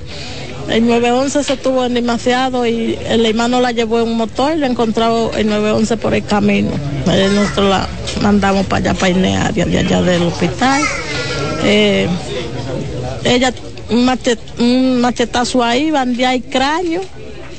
[0.69, 4.67] el 911 se tuvo demasiado y el hermano la llevó en un motor y le
[4.67, 6.71] encontró el 911 por el camino.
[7.05, 7.87] Nosotros la
[8.21, 10.81] mandamos para allá, para el de allá del hospital.
[11.63, 12.07] Eh,
[13.25, 13.53] ella,
[13.89, 17.01] un, machetazo ahí, bandía y cráneo,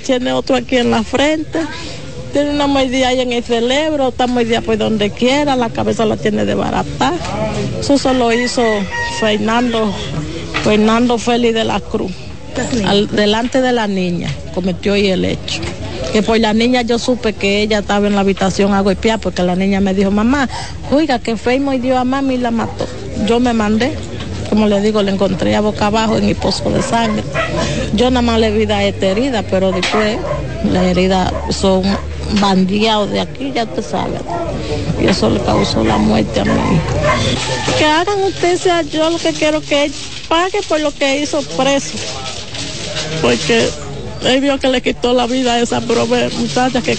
[0.04, 1.60] tiene otro aquí en la frente,
[2.32, 6.16] tiene una mordida ahí en el cerebro, está mordida por donde quiera, la cabeza la
[6.16, 7.14] tiene de barata.
[7.80, 8.62] Eso se lo hizo
[9.20, 9.92] Fernando,
[10.62, 12.12] Fernando Félix de la Cruz
[13.10, 15.60] delante de la niña cometió y el hecho.
[16.12, 19.42] Que por la niña yo supe que ella estaba en la habitación a golpear porque
[19.42, 20.48] la niña me dijo, mamá,
[20.92, 22.86] oiga, que Feimo dio a mami y la mató.
[23.26, 23.92] Yo me mandé,
[24.48, 27.22] como le digo, le encontré a boca abajo en mi pozo de sangre.
[27.94, 30.18] Yo nada más le vi da esta herida, pero después
[30.70, 31.82] las heridas son
[32.40, 34.20] bandeados de aquí, ya te sabes.
[35.00, 36.80] Y eso le causó la muerte a mí.
[37.78, 39.90] Que hagan ustedes, yo lo que quiero que
[40.28, 41.98] pague por lo que hizo preso
[43.20, 43.68] porque
[44.24, 46.96] él vio que le quitó la vida a esa pobre muchacha que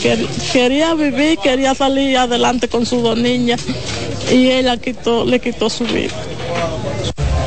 [0.51, 3.61] quería vivir, quería salir adelante con sus dos niñas
[4.31, 4.69] y él
[5.25, 6.13] le quitó su vida.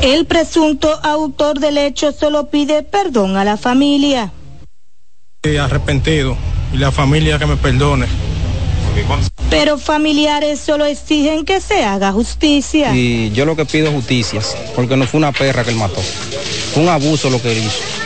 [0.01, 4.31] El presunto autor del hecho solo pide perdón a la familia.
[5.59, 6.37] Arrepentido
[6.73, 8.05] y la familia que me perdone.
[9.49, 12.95] Pero familiares solo exigen que se haga justicia.
[12.95, 14.41] Y yo lo que pido es justicia,
[14.75, 16.01] porque no fue una perra que él mató,
[16.73, 17.99] fue un abuso lo que él hizo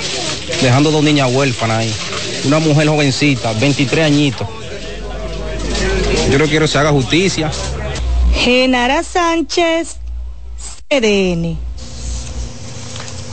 [0.62, 1.94] dejando dos niñas huérfanas ahí.
[2.46, 4.48] Una mujer jovencita, 23 añitos.
[6.32, 7.52] Yo no quiero que se haga justicia.
[8.34, 9.98] Genara Sánchez,
[10.90, 11.58] CDN.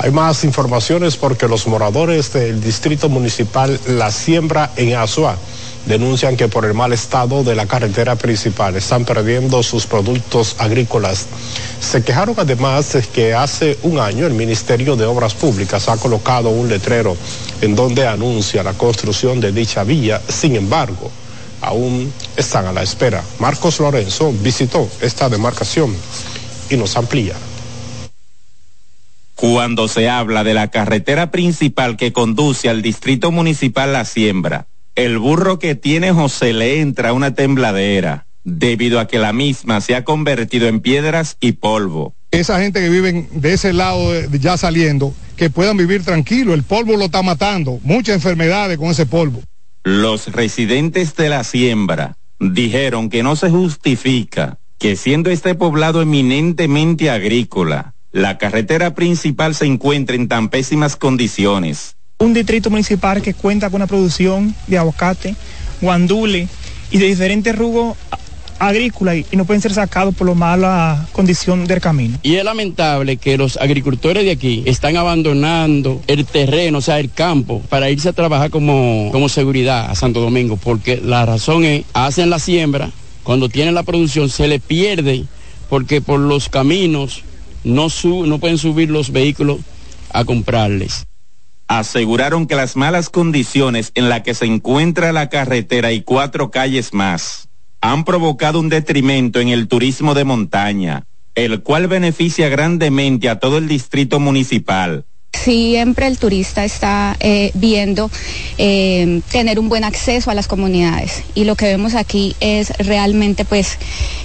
[0.03, 5.37] Hay más informaciones porque los moradores del distrito municipal La Siembra en Azua
[5.85, 11.27] denuncian que por el mal estado de la carretera principal están perdiendo sus productos agrícolas.
[11.83, 16.49] Se quejaron además de que hace un año el Ministerio de Obras Públicas ha colocado
[16.49, 17.15] un letrero
[17.61, 21.11] en donde anuncia la construcción de dicha vía, sin embargo,
[21.61, 23.23] aún están a la espera.
[23.39, 25.95] Marcos Lorenzo visitó esta demarcación
[26.71, 27.35] y nos amplía.
[29.41, 34.67] Cuando se habla de la carretera principal que conduce al distrito municipal La Siembra,
[34.97, 39.95] el burro que tiene José le entra una tembladera, debido a que la misma se
[39.95, 42.15] ha convertido en piedras y polvo.
[42.31, 46.99] Esa gente que vive de ese lado ya saliendo, que puedan vivir tranquilo, el polvo
[46.99, 49.41] lo está matando, muchas enfermedades con ese polvo.
[49.85, 57.09] Los residentes de la siembra dijeron que no se justifica que siendo este poblado eminentemente
[57.09, 61.97] agrícola, la carretera principal se encuentra en tan pésimas condiciones.
[62.19, 65.37] Un distrito municipal que cuenta con una producción de aguacate,
[65.81, 66.49] guandule
[66.91, 67.97] y de diferentes rugos
[68.59, 72.19] agrícolas y no pueden ser sacados por la mala condición del camino.
[72.23, 77.11] Y es lamentable que los agricultores de aquí están abandonando el terreno, o sea, el
[77.11, 81.85] campo, para irse a trabajar como, como seguridad a Santo Domingo, porque la razón es,
[81.95, 82.91] hacen la siembra,
[83.23, 85.25] cuando tienen la producción se le pierde,
[85.71, 87.23] porque por los caminos
[87.65, 87.89] no,
[88.27, 89.59] no pueden subir los vehículos
[90.13, 91.07] a comprarles.
[91.69, 96.93] Aseguraron que las malas condiciones en las que se encuentra la carretera y cuatro calles
[96.93, 97.49] más
[97.81, 103.59] han provocado un detrimento en el turismo de montaña, el cual beneficia grandemente a todo
[103.59, 105.05] el distrito municipal.
[105.33, 108.11] Siempre el turista está eh, viendo
[108.59, 113.45] eh, tener un buen acceso a las comunidades y lo que vemos aquí es realmente
[113.45, 113.79] pues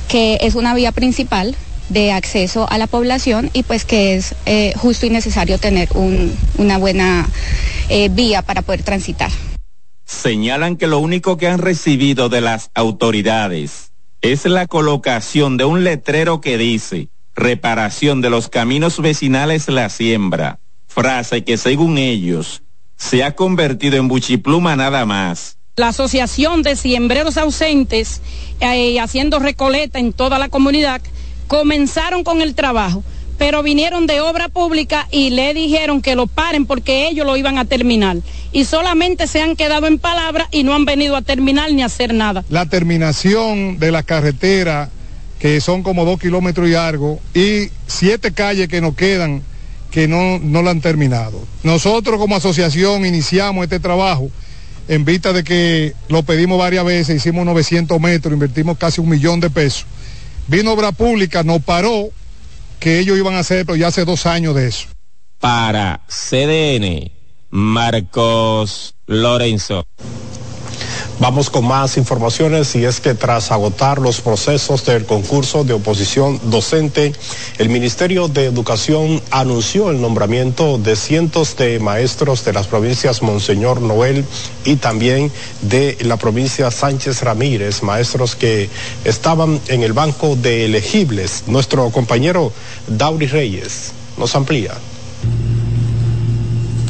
[0.10, 1.56] que es una vía principal
[1.90, 6.36] de acceso a la población y pues que es eh, justo y necesario tener un,
[6.58, 7.28] una buena
[7.90, 9.32] eh, vía para poder transitar.
[10.06, 15.84] Señalan que lo único que han recibido de las autoridades es la colocación de un
[15.84, 22.64] letrero que dice reparación de los caminos vecinales La Siembra, frase que según ellos
[22.96, 25.58] se ha convertido en buchipluma nada más.
[25.76, 28.22] La Asociación de Siembreros Ausentes,
[28.62, 31.02] eh, haciendo recoleta en toda la comunidad,
[31.48, 33.04] comenzaron con el trabajo,
[33.38, 37.58] pero vinieron de obra pública y le dijeron que lo paren porque ellos lo iban
[37.58, 38.18] a terminar.
[38.52, 41.88] Y solamente se han quedado en palabras y no han venido a terminar ni a
[41.88, 42.46] hacer nada.
[42.50, 44.90] La terminación de la carretera,
[45.40, 49.44] que son como dos kilómetros y algo, y siete calles que nos quedan
[49.92, 51.46] que no, no la han terminado.
[51.64, 54.30] Nosotros como asociación iniciamos este trabajo
[54.88, 59.40] en vista de que lo pedimos varias veces, hicimos 900 metros, invertimos casi un millón
[59.40, 59.86] de pesos
[60.48, 62.10] Vino Obra Pública, nos paró
[62.80, 64.88] que ellos iban a hacer, pero ya hace dos años de eso.
[65.40, 67.12] Para CDN,
[67.50, 69.86] Marcos Lorenzo.
[71.18, 76.42] Vamos con más informaciones y es que tras agotar los procesos del concurso de oposición
[76.44, 77.14] docente,
[77.58, 83.82] el Ministerio de Educación anunció el nombramiento de cientos de maestros de las provincias Monseñor
[83.82, 84.26] Noel
[84.66, 88.70] y también de la provincia Sánchez Ramírez, maestros que
[89.06, 91.44] estaban en el banco de elegibles.
[91.48, 92.52] Nuestro compañero
[92.88, 94.74] Dauri Reyes nos amplía.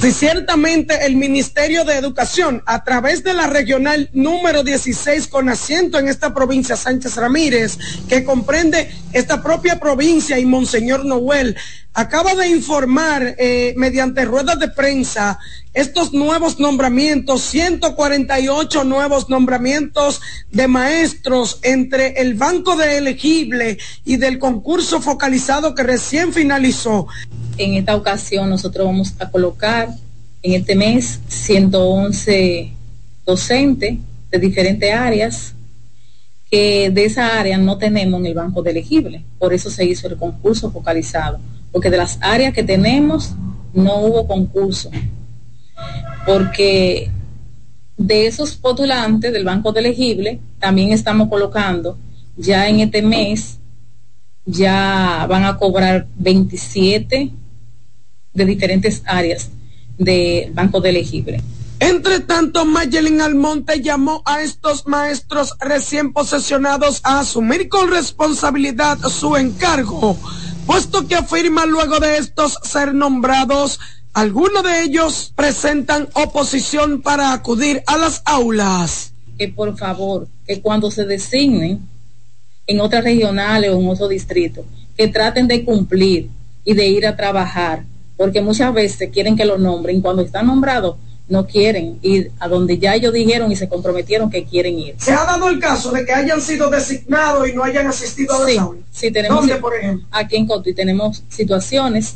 [0.02, 5.98] Si ciertamente el Ministerio de Educación, a través de la regional número 16 con asiento
[5.98, 7.78] en esta provincia Sánchez Ramírez,
[8.08, 11.56] que comprende esta propia provincia y Monseñor Noel,
[11.96, 15.40] acaba de informar eh, mediante ruedas de prensa
[15.74, 20.22] estos nuevos nombramientos, 148 nuevos nombramientos
[20.52, 27.08] de maestros entre el Banco de Elegible y del concurso focalizado que recién finalizó
[27.58, 29.90] en esta ocasión nosotros vamos a colocar
[30.42, 32.72] en este mes 111
[33.26, 33.98] docentes
[34.32, 35.54] de diferentes áreas
[36.50, 39.24] que de esa área no tenemos en el banco de elegible.
[39.40, 41.40] Por eso se hizo el concurso focalizado,
[41.72, 43.34] porque de las áreas que tenemos
[43.74, 44.92] no hubo concurso.
[46.26, 47.10] Porque
[47.98, 51.98] de esos postulantes del banco de elegible también estamos colocando
[52.38, 53.60] ya en este mes
[54.46, 57.32] ya van a cobrar 27
[58.36, 59.50] de diferentes áreas
[59.98, 61.42] de Banco de Elegible.
[61.80, 69.36] Entre tanto, Mayelin Almonte llamó a estos maestros recién posesionados a asumir con responsabilidad su
[69.36, 70.18] encargo,
[70.66, 73.80] puesto que afirma luego de estos ser nombrados,
[74.14, 79.12] algunos de ellos presentan oposición para acudir a las aulas.
[79.38, 81.82] Que por favor, que cuando se designen
[82.68, 84.64] en otras regionales o en otro distrito,
[84.96, 86.30] que traten de cumplir
[86.64, 87.84] y de ir a trabajar
[88.18, 90.02] porque muchas veces quieren que lo nombren.
[90.02, 90.96] Cuando están nombrados,
[91.28, 94.96] no quieren ir a donde ya ellos dijeron y se comprometieron que quieren ir.
[94.98, 98.46] ¿Se ha dado el caso de que hayan sido designados y no hayan asistido a
[98.46, 98.60] Sí,
[98.92, 100.08] sí, tenemos ¿Dónde, por ejemplo?
[100.12, 102.16] aquí en Coto y tenemos situaciones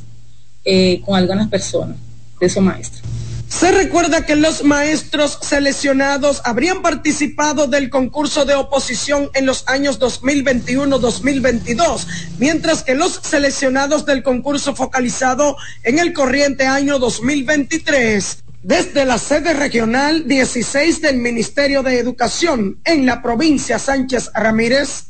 [0.64, 1.98] eh, con algunas personas
[2.40, 3.02] de esos maestros.
[3.50, 10.00] Se recuerda que los maestros seleccionados habrían participado del concurso de oposición en los años
[10.00, 12.06] 2021-2022,
[12.38, 18.44] mientras que los seleccionados del concurso focalizado en el corriente año 2023.
[18.62, 25.06] Desde la sede regional 16 del Ministerio de Educación en la provincia Sánchez Ramírez,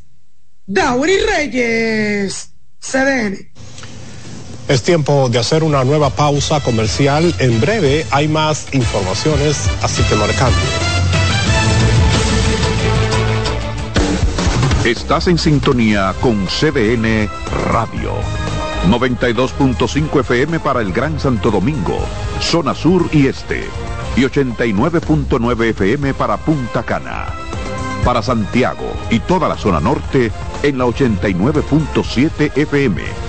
[0.66, 3.50] Dauri Reyes, CDN.
[4.70, 7.34] Es tiempo de hacer una nueva pausa comercial.
[7.40, 10.36] En breve hay más informaciones, así que no le.
[14.88, 17.28] Estás en sintonía con CDN
[17.74, 18.14] Radio.
[18.88, 21.98] 92.5 FM para el Gran Santo Domingo,
[22.40, 23.68] zona sur y este.
[24.16, 27.26] Y 89.9 FM para Punta Cana.
[28.06, 33.29] Para Santiago y toda la zona norte en la 89.7 FM.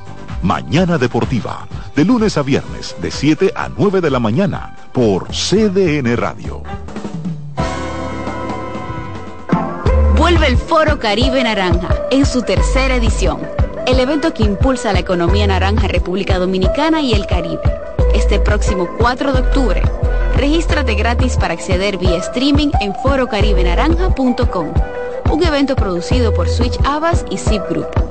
[0.41, 6.17] Mañana Deportiva, de lunes a viernes, de 7 a 9 de la mañana, por CDN
[6.17, 6.63] Radio.
[10.17, 13.39] Vuelve el Foro Caribe Naranja en su tercera edición,
[13.85, 17.61] el evento que impulsa la economía naranja República Dominicana y el Caribe.
[18.15, 19.83] Este próximo 4 de octubre,
[20.35, 24.73] regístrate gratis para acceder vía streaming en forocaribenaranja.com,
[25.29, 28.10] un evento producido por Switch Abbas y Zip Group.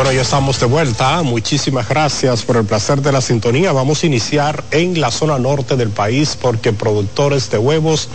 [0.00, 1.22] Bueno, ya estamos de vuelta.
[1.22, 3.70] Muchísimas gracias por el placer de la sintonía.
[3.72, 8.08] Vamos a iniciar en la zona norte del país porque productores de huevos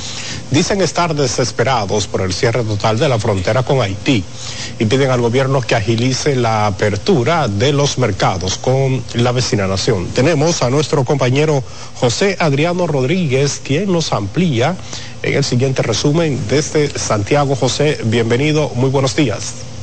[0.50, 4.24] dicen estar desesperados por el cierre total de la frontera con Haití
[4.80, 10.08] y piden al gobierno que agilice la apertura de los mercados con la vecina nación.
[10.08, 11.64] Tenemos a nuestro compañero
[12.00, 14.76] José Adriano Rodríguez, quien nos amplía
[15.22, 17.56] en el siguiente resumen desde Santiago.
[17.56, 19.75] José, bienvenido, muy buenos días.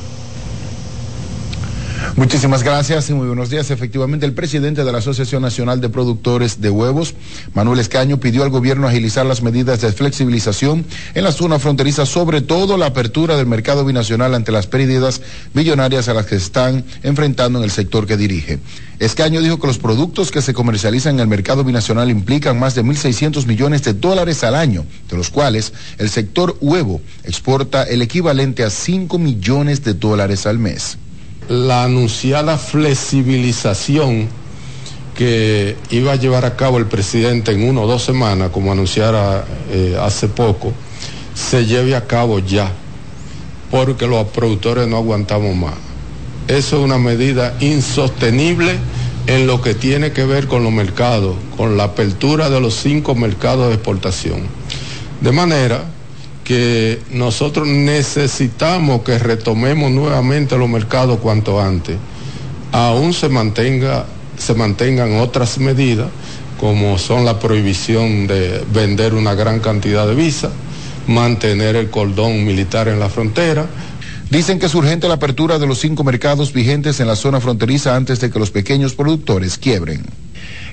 [2.15, 3.71] Muchísimas gracias y muy buenos días.
[3.71, 7.15] Efectivamente, el presidente de la Asociación Nacional de Productores de Huevos,
[7.55, 10.85] Manuel Escaño, pidió al gobierno agilizar las medidas de flexibilización
[11.15, 15.21] en la zona fronteriza, sobre todo la apertura del mercado binacional ante las pérdidas
[15.55, 18.59] millonarias a las que están enfrentando en el sector que dirige.
[18.99, 22.83] Escaño dijo que los productos que se comercializan en el mercado binacional implican más de
[22.83, 28.63] 1.600 millones de dólares al año, de los cuales el sector huevo exporta el equivalente
[28.63, 30.99] a 5 millones de dólares al mes
[31.49, 34.27] la anunciada flexibilización
[35.15, 39.45] que iba a llevar a cabo el presidente en una o dos semanas, como anunciara
[39.71, 40.73] eh, hace poco,
[41.35, 42.71] se lleve a cabo ya,
[43.69, 45.75] porque los productores no aguantamos más.
[46.47, 48.77] Eso es una medida insostenible
[49.27, 53.15] en lo que tiene que ver con los mercados, con la apertura de los cinco
[53.15, 54.41] mercados de exportación.
[55.21, 55.85] De manera
[56.43, 61.97] que nosotros necesitamos que retomemos nuevamente los mercados cuanto antes.
[62.71, 64.05] Aún se mantenga,
[64.37, 66.09] se mantengan otras medidas,
[66.59, 70.51] como son la prohibición de vender una gran cantidad de visas,
[71.07, 73.67] mantener el cordón militar en la frontera,
[74.33, 77.95] Dicen que es urgente la apertura de los cinco mercados vigentes en la zona fronteriza
[77.95, 80.03] antes de que los pequeños productores quiebren.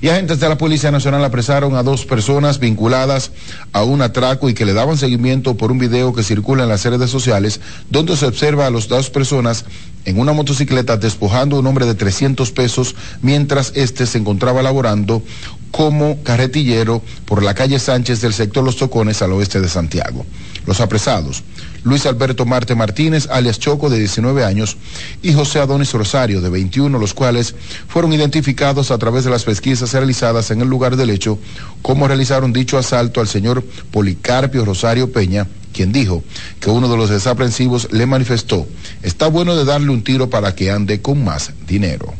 [0.02, 3.32] Y agentes de la Policía Nacional apresaron a dos personas vinculadas
[3.72, 6.84] a un atraco y que le daban seguimiento por un video que circula en las
[6.84, 9.66] redes sociales donde se observa a las dos personas
[10.06, 15.22] en una motocicleta despojando a un hombre de 300 pesos mientras éste se encontraba laborando
[15.70, 20.24] como carretillero por la calle Sánchez del sector Los Tocones al oeste de Santiago.
[20.66, 21.42] Los apresados,
[21.82, 24.76] Luis Alberto Marte Martínez, alias Choco, de 19 años,
[25.22, 27.54] y José Adonis Rosario, de 21, los cuales
[27.88, 31.38] fueron identificados a través de las pesquisas realizadas en el lugar del hecho,
[31.82, 36.22] como realizaron dicho asalto al señor Policarpio Rosario Peña, quien dijo
[36.58, 38.66] que uno de los desaprensivos le manifestó,
[39.02, 42.12] está bueno de darle un tiro para que ande con más dinero.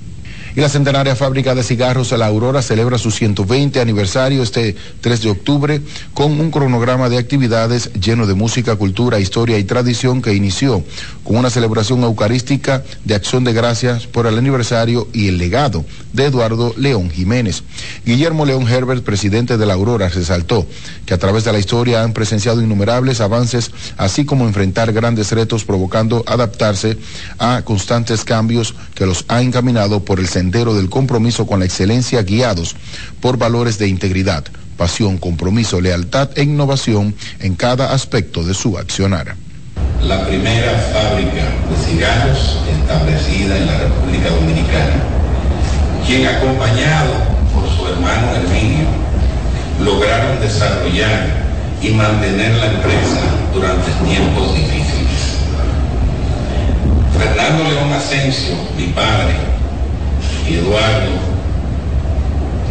[0.60, 5.30] Y la centenaria fábrica de cigarros La Aurora celebra su 120 aniversario este 3 de
[5.30, 5.82] octubre
[6.14, 10.84] con un cronograma de actividades lleno de música, cultura, historia y tradición que inició
[11.24, 16.26] con una celebración eucarística de acción de gracias por el aniversario y el legado de
[16.26, 17.64] Eduardo León Jiménez.
[18.06, 20.68] Guillermo León Herbert, presidente de La Aurora, resaltó
[21.06, 25.64] que a través de la historia han presenciado innumerables avances, así como enfrentar grandes retos
[25.64, 26.98] provocando adaptarse
[27.38, 32.24] a constantes cambios que los ha encaminado por el sendero del compromiso con la excelencia
[32.24, 32.76] guiados
[33.22, 34.44] por valores de integridad,
[34.78, 39.36] pasión, compromiso, lealtad e innovación en cada aspecto de su accionar.
[40.04, 45.04] La primera fábrica de cigarros establecida en la República Dominicana,
[46.06, 47.14] quien acompañado
[47.54, 48.88] por su hermano Herminio,
[49.84, 51.28] lograron desarrollar
[51.82, 53.22] y mantener la empresa
[53.54, 55.38] durante tiempos difíciles.
[57.18, 59.59] Fernando León Asensio, mi padre,
[60.56, 61.12] Eduardo,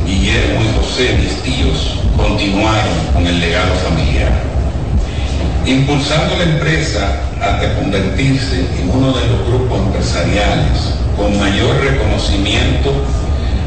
[0.06, 4.32] Guillermo y José, mis tíos, continuaron con el legado familiar,
[5.66, 12.92] impulsando la empresa hasta convertirse en uno de los grupos empresariales con mayor reconocimiento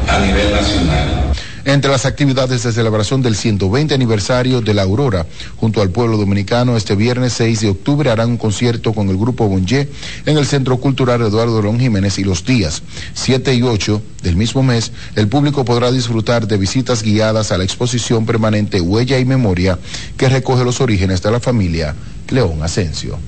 [0.08, 1.21] a nivel nacional
[1.64, 6.76] entre las actividades de celebración del 120 aniversario de la Aurora, junto al pueblo dominicano,
[6.76, 9.88] este viernes 6 de octubre harán un concierto con el grupo Bonje
[10.26, 12.82] en el Centro Cultural Eduardo León Jiménez y los días
[13.14, 17.64] 7 y 8 del mismo mes, el público podrá disfrutar de visitas guiadas a la
[17.64, 19.78] exposición permanente Huella y Memoria
[20.16, 21.94] que recoge los orígenes de la familia
[22.30, 23.18] León Asensio.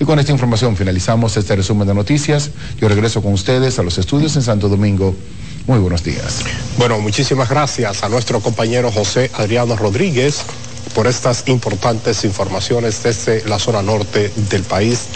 [0.00, 2.50] Y con esta información finalizamos este resumen de noticias.
[2.80, 5.14] Yo regreso con ustedes a los estudios en Santo Domingo
[5.66, 6.44] muy buenos días.
[6.76, 10.42] Bueno, muchísimas gracias a nuestro compañero José Adriano Rodríguez
[10.94, 15.06] por estas importantes informaciones desde la zona norte del país.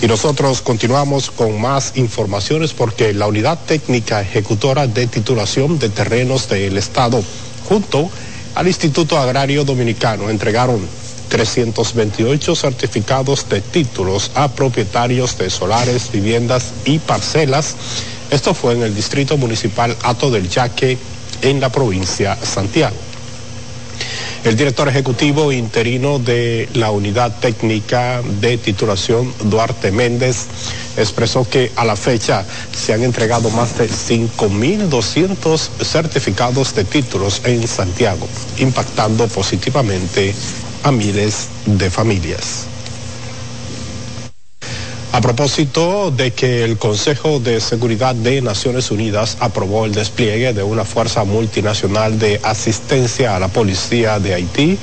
[0.00, 6.48] Y nosotros continuamos con más informaciones porque la Unidad Técnica Ejecutora de Titulación de Terrenos
[6.48, 7.22] del Estado,
[7.68, 8.08] junto
[8.54, 10.80] al Instituto Agrario Dominicano, entregaron
[11.28, 17.74] 328 certificados de títulos a propietarios de solares, viviendas y parcelas
[18.30, 20.98] esto fue en el distrito municipal Ato del Yaque,
[21.42, 22.96] en la provincia Santiago.
[24.44, 30.46] El director ejecutivo interino de la Unidad Técnica de Titulación, Duarte Méndez,
[30.96, 37.66] expresó que a la fecha se han entregado más de 5.200 certificados de títulos en
[37.66, 40.34] Santiago, impactando positivamente
[40.84, 42.66] a miles de familias.
[45.10, 50.62] A propósito de que el Consejo de Seguridad de Naciones Unidas aprobó el despliegue de
[50.62, 54.78] una fuerza multinacional de asistencia a la policía de Haití,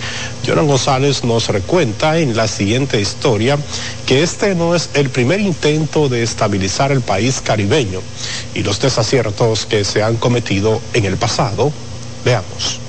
[0.45, 3.57] Jonan González nos recuenta en la siguiente historia
[4.07, 8.01] que este no es el primer intento de estabilizar el país caribeño
[8.55, 11.71] y los desaciertos que se han cometido en el pasado.
[12.26, 12.84] Veamos.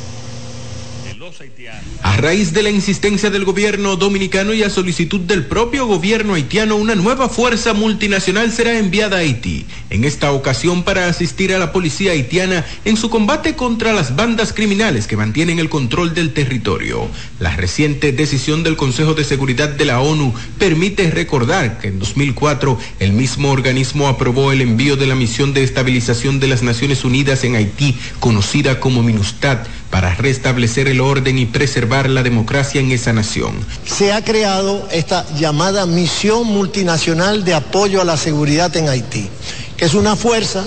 [2.03, 6.77] A raíz de la insistencia del gobierno dominicano y a solicitud del propio gobierno haitiano,
[6.77, 11.73] una nueva fuerza multinacional será enviada a Haití, en esta ocasión para asistir a la
[11.73, 17.09] policía haitiana en su combate contra las bandas criminales que mantienen el control del territorio.
[17.41, 22.79] La reciente decisión del Consejo de Seguridad de la ONU permite recordar que en 2004
[23.01, 27.43] el mismo organismo aprobó el envío de la misión de estabilización de las Naciones Unidas
[27.45, 33.15] en Haití, conocida como MINUSTAT, para restablecer el orden y preservar la democracia en esa
[33.15, 33.55] nación.
[33.87, 39.27] Se ha creado esta llamada Misión Multinacional de Apoyo a la Seguridad en Haití,
[39.75, 40.67] que es una fuerza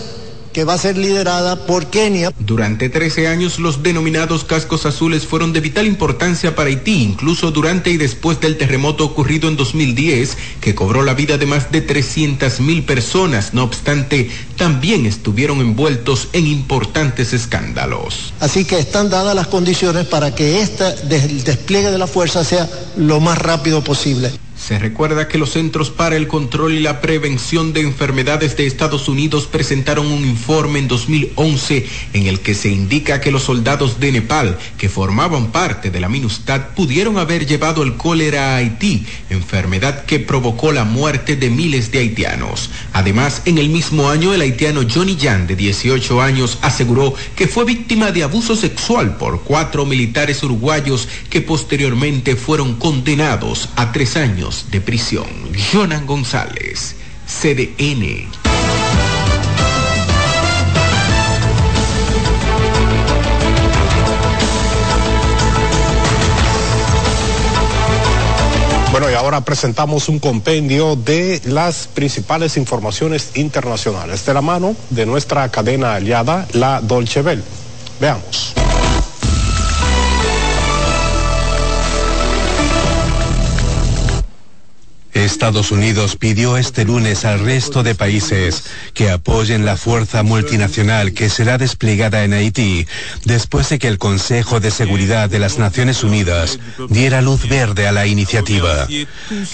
[0.52, 2.32] que va a ser liderada por Kenia.
[2.39, 7.89] Durante 13 años los denominados cascos azules fueron de vital importancia para Haití, incluso durante
[7.91, 12.60] y después del terremoto ocurrido en 2010, que cobró la vida de más de 300
[12.60, 13.54] mil personas.
[13.54, 18.34] No obstante, también estuvieron envueltos en importantes escándalos.
[18.39, 23.20] Así que están dadas las condiciones para que este despliegue de la fuerza sea lo
[23.20, 24.32] más rápido posible.
[24.60, 29.07] Se recuerda que los Centros para el Control y la Prevención de Enfermedades de Estados
[29.07, 34.12] Unidos presentaron un informe en 2011 en el que se indica que los soldados de
[34.12, 40.03] Nepal que formaban parte de la MINUSTAD pudieron haber llevado el cólera a Haití, enfermedad
[40.03, 42.70] que provocó la muerte de miles de haitianos.
[42.91, 47.64] Además, en el mismo año el haitiano Johnny Jan, de 18 años, aseguró que fue
[47.64, 54.49] víctima de abuso sexual por cuatro militares uruguayos que posteriormente fueron condenados a tres años
[54.72, 55.28] de prisión.
[55.72, 56.95] Jonan González,
[57.28, 58.28] CDN.
[68.91, 75.06] Bueno, y ahora presentamos un compendio de las principales informaciones internacionales de la mano de
[75.06, 77.43] nuestra cadena aliada, la Dolce Bell.
[78.02, 78.56] Veamos.
[85.30, 88.63] Estados Unidos pidió este lunes al resto de países
[88.95, 92.88] que apoyen la fuerza multinacional que será desplegada en Haití
[93.25, 96.57] después de que el Consejo de Seguridad de las Naciones Unidas
[96.89, 98.88] diera luz verde a la iniciativa.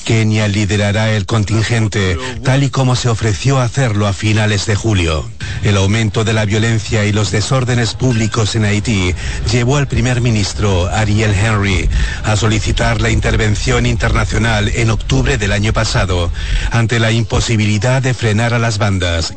[0.06, 5.30] Kenia liderará el contingente tal y como se ofreció hacerlo a finales de julio.
[5.62, 9.14] El aumento de la violencia y los desórdenes públicos en Haití
[9.52, 11.90] llevó al primer ministro Ariel Henry
[12.24, 16.32] a solicitar la intervención internacional en octubre del año pasado
[16.72, 19.34] ante la imposibilidad de frenar a las bandas.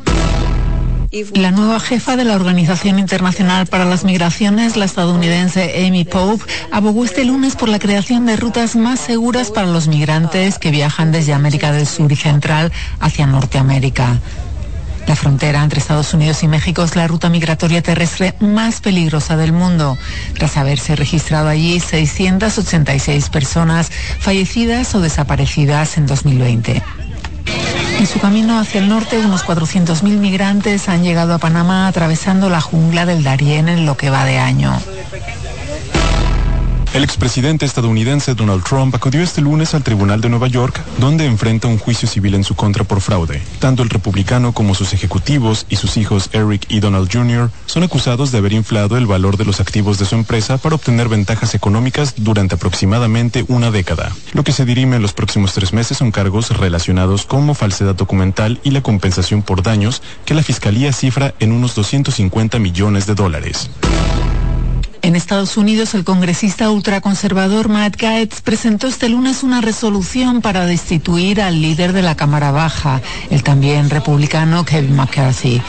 [1.33, 7.03] La nueva jefa de la Organización Internacional para las Migraciones, la estadounidense Amy Pope, abogó
[7.03, 11.33] este lunes por la creación de rutas más seguras para los migrantes que viajan desde
[11.33, 14.19] América del Sur y Central hacia Norteamérica.
[15.09, 19.53] La frontera entre Estados Unidos y México es la ruta migratoria terrestre más peligrosa del
[19.53, 19.97] mundo,
[20.35, 23.89] tras haberse registrado allí 686 personas
[24.19, 26.83] fallecidas o desaparecidas en 2020.
[27.97, 32.61] En su camino hacia el norte, unos 400.000 migrantes han llegado a Panamá atravesando la
[32.61, 34.79] jungla del Darién en lo que va de año.
[36.91, 41.67] El expresidente estadounidense Donald Trump acudió este lunes al Tribunal de Nueva York, donde enfrenta
[41.67, 43.43] un juicio civil en su contra por fraude.
[43.59, 47.51] Tanto el republicano como sus ejecutivos y sus hijos Eric y Donald Jr.
[47.67, 51.09] son acusados de haber inflado el valor de los activos de su empresa para obtener
[51.09, 54.11] ventajas económicas durante aproximadamente una década.
[54.33, 58.59] Lo que se dirime en los próximos tres meses son cargos relacionados como falsedad documental
[58.63, 63.69] y la compensación por daños que la fiscalía cifra en unos 250 millones de dólares.
[65.01, 71.41] En Estados Unidos, el congresista ultraconservador Matt Gaetz presentó este lunes una resolución para destituir
[71.41, 75.61] al líder de la Cámara Baja, el también republicano Kevin McCarthy.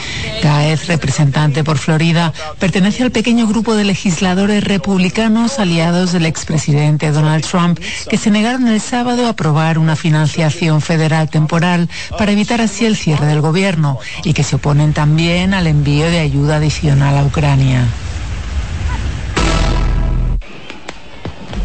[0.43, 7.45] Gaetz, representante por Florida, pertenece al pequeño grupo de legisladores republicanos aliados del expresidente Donald
[7.45, 7.79] Trump
[8.09, 12.97] que se negaron el sábado a aprobar una financiación federal temporal para evitar así el
[12.97, 17.87] cierre del gobierno y que se oponen también al envío de ayuda adicional a Ucrania.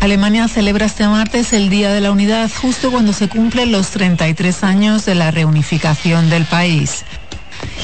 [0.06, 4.62] Alemania celebra este martes el Día de la Unidad justo cuando se cumplen los 33
[4.62, 7.04] años de la reunificación del país.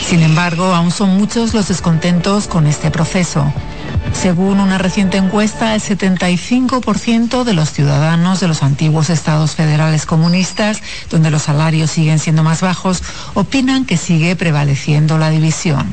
[0.07, 3.53] Sin embargo, aún son muchos los descontentos con este proceso.
[4.13, 10.81] Según una reciente encuesta, el 75% de los ciudadanos de los antiguos estados federales comunistas,
[11.11, 13.03] donde los salarios siguen siendo más bajos,
[13.35, 15.89] opinan que sigue prevaleciendo la división.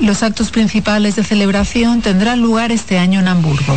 [0.00, 3.76] Los actos principales de celebración tendrán lugar este año en Hamburgo.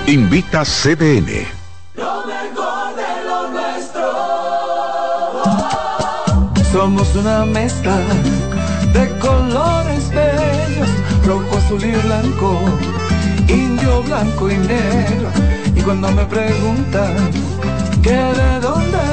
[0.06, 1.48] Invita CDN.
[1.96, 4.12] Lo mejor de lo nuestro.
[6.74, 7.98] Somos una mezcla
[8.92, 10.90] de colores bellos,
[11.26, 12.60] rojo, azul y blanco,
[13.48, 15.32] indio, blanco y negro.
[15.74, 17.32] Y cuando me preguntan
[18.04, 19.07] que de dónde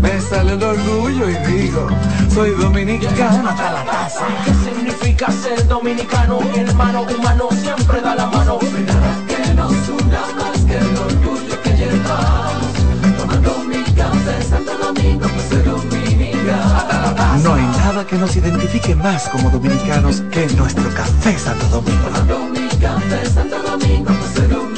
[0.00, 1.88] me sale el orgullo y digo,
[2.32, 4.26] soy dominicano hasta la casa.
[4.44, 6.40] ¿Qué significa ser dominicano?
[6.40, 8.58] Mi hermano humano siempre da la mano.
[8.58, 12.72] que nos una más que el orgullo que llevamos.
[13.18, 17.42] Tomando mi café Santo Domingo, pues soy dominicano.
[17.42, 22.08] No hay nada que nos identifique más como dominicanos que nuestro café Santo Domingo.
[22.08, 24.77] Tomando mi café Santo Domingo, pues soy dominicano.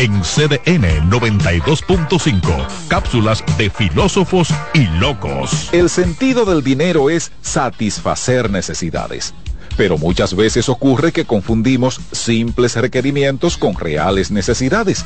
[0.00, 5.68] En CDN 92.5, cápsulas de filósofos y locos.
[5.72, 9.34] El sentido del dinero es satisfacer necesidades.
[9.76, 15.04] Pero muchas veces ocurre que confundimos simples requerimientos con reales necesidades.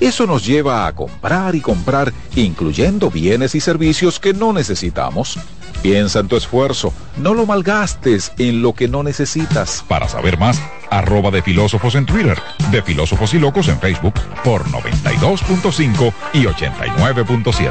[0.00, 5.38] Eso nos lleva a comprar y comprar, incluyendo bienes y servicios que no necesitamos.
[5.86, 9.84] Piensa en tu esfuerzo, no lo malgastes en lo que no necesitas.
[9.86, 10.60] Para saber más,
[10.90, 12.36] arroba de filósofos en Twitter,
[12.72, 17.70] de filósofos y locos en Facebook por 92.5 y 89.7.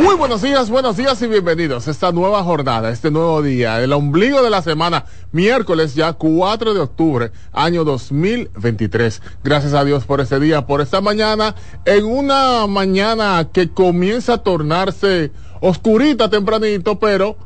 [0.00, 3.92] Muy buenos días, buenos días y bienvenidos a esta nueva jornada, este nuevo día, el
[3.92, 9.20] ombligo de la semana, miércoles ya 4 de octubre, año 2023.
[9.42, 14.38] Gracias a Dios por este día, por esta mañana, en una mañana que comienza a
[14.38, 17.36] tornarse oscurita tempranito, pero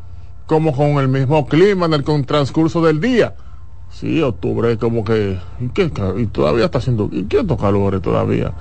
[0.45, 3.35] como con el mismo clima en el transcurso del día.
[3.89, 8.53] Sí, octubre como que, ¿y, todavía está haciendo, ¿y qué calores todavía?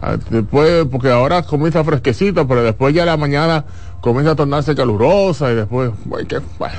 [0.00, 3.64] Ah, Después, porque ahora comienza fresquecita, pero después ya la mañana
[4.00, 5.92] comienza a tornarse calurosa y después,
[6.58, 6.74] bueno,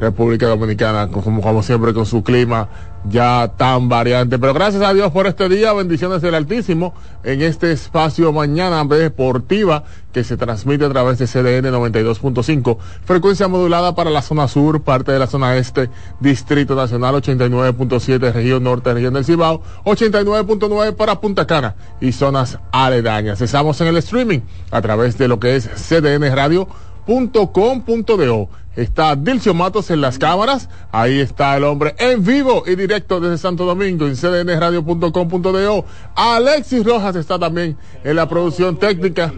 [0.00, 2.68] República Dominicana, como siempre con su clima
[3.04, 4.38] ya tan variante.
[4.38, 6.94] Pero gracias a Dios por este día, bendiciones del Altísimo
[7.24, 13.94] en este espacio mañana deportiva que se transmite a través de CDN 92.5, frecuencia modulada
[13.94, 15.90] para la zona sur, parte de la zona este,
[16.20, 23.40] Distrito Nacional 89.7, región norte, región del Cibao, 89.9 para Punta Cana y zonas aledañas.
[23.40, 24.40] Estamos en el streaming
[24.70, 26.68] a través de lo que es CDN Radio
[27.08, 28.48] .com.do.
[28.78, 30.68] Está Dilcio Matos en las cámaras.
[30.92, 35.84] Ahí está el hombre en vivo y directo desde Santo Domingo en cdnradio.com.do.
[36.14, 39.34] Alexis Rojas está también en la producción técnica.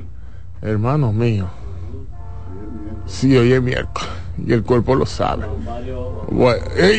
[0.60, 1.48] Hermano mío.
[3.06, 4.10] Sí, hoy es miércoles
[4.46, 5.46] y el cuerpo lo sabe.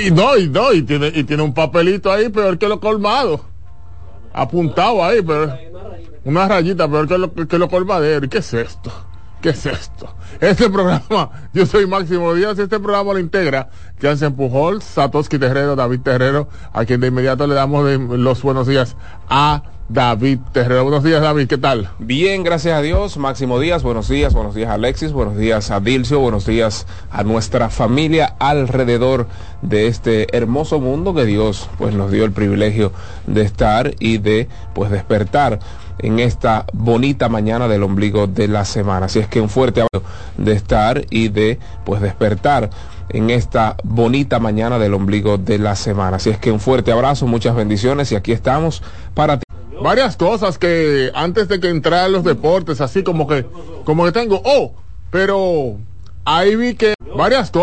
[0.08, 3.42] Y no, y no, y tiene, y tiene un papelito ahí peor que lo colmado.
[4.34, 5.56] Apuntado ahí, pero
[6.26, 8.26] una rayita peor que lo, que lo colmadero.
[8.26, 8.92] ¿Y qué es esto?
[9.42, 10.14] ¿Qué es esto?
[10.40, 13.70] Este programa, yo soy Máximo Díaz, este programa lo integra
[14.00, 18.96] Jansen Pujol, Satoshi Terrero, David Terrero, a quien de inmediato le damos los buenos días
[19.30, 20.84] a David Terrero.
[20.84, 21.90] Buenos días, David, ¿qué tal?
[21.98, 23.18] Bien, gracias a Dios.
[23.18, 27.72] Máximo Díaz, buenos días, buenos días Alexis, buenos días a Dilcio, buenos días a nuestra
[27.72, 29.28] familia alrededor
[29.64, 32.94] de este hermoso mundo que Dios pues nos dio el privilegio
[33.26, 35.60] de estar y de pues despertar
[36.02, 39.06] en esta bonita mañana del ombligo de la semana.
[39.06, 40.06] Así es que un fuerte abrazo
[40.38, 42.70] de estar y de pues despertar
[43.10, 46.18] en esta bonita mañana del ombligo de la semana.
[46.18, 48.82] Así es que un fuerte abrazo, muchas bendiciones y aquí estamos
[49.14, 49.44] para ti.
[49.82, 53.46] Varias cosas que antes de que entrar los deportes, así como que,
[53.84, 54.74] como que tengo, oh,
[55.10, 55.78] pero
[56.24, 57.52] ahí vi que varias cosas.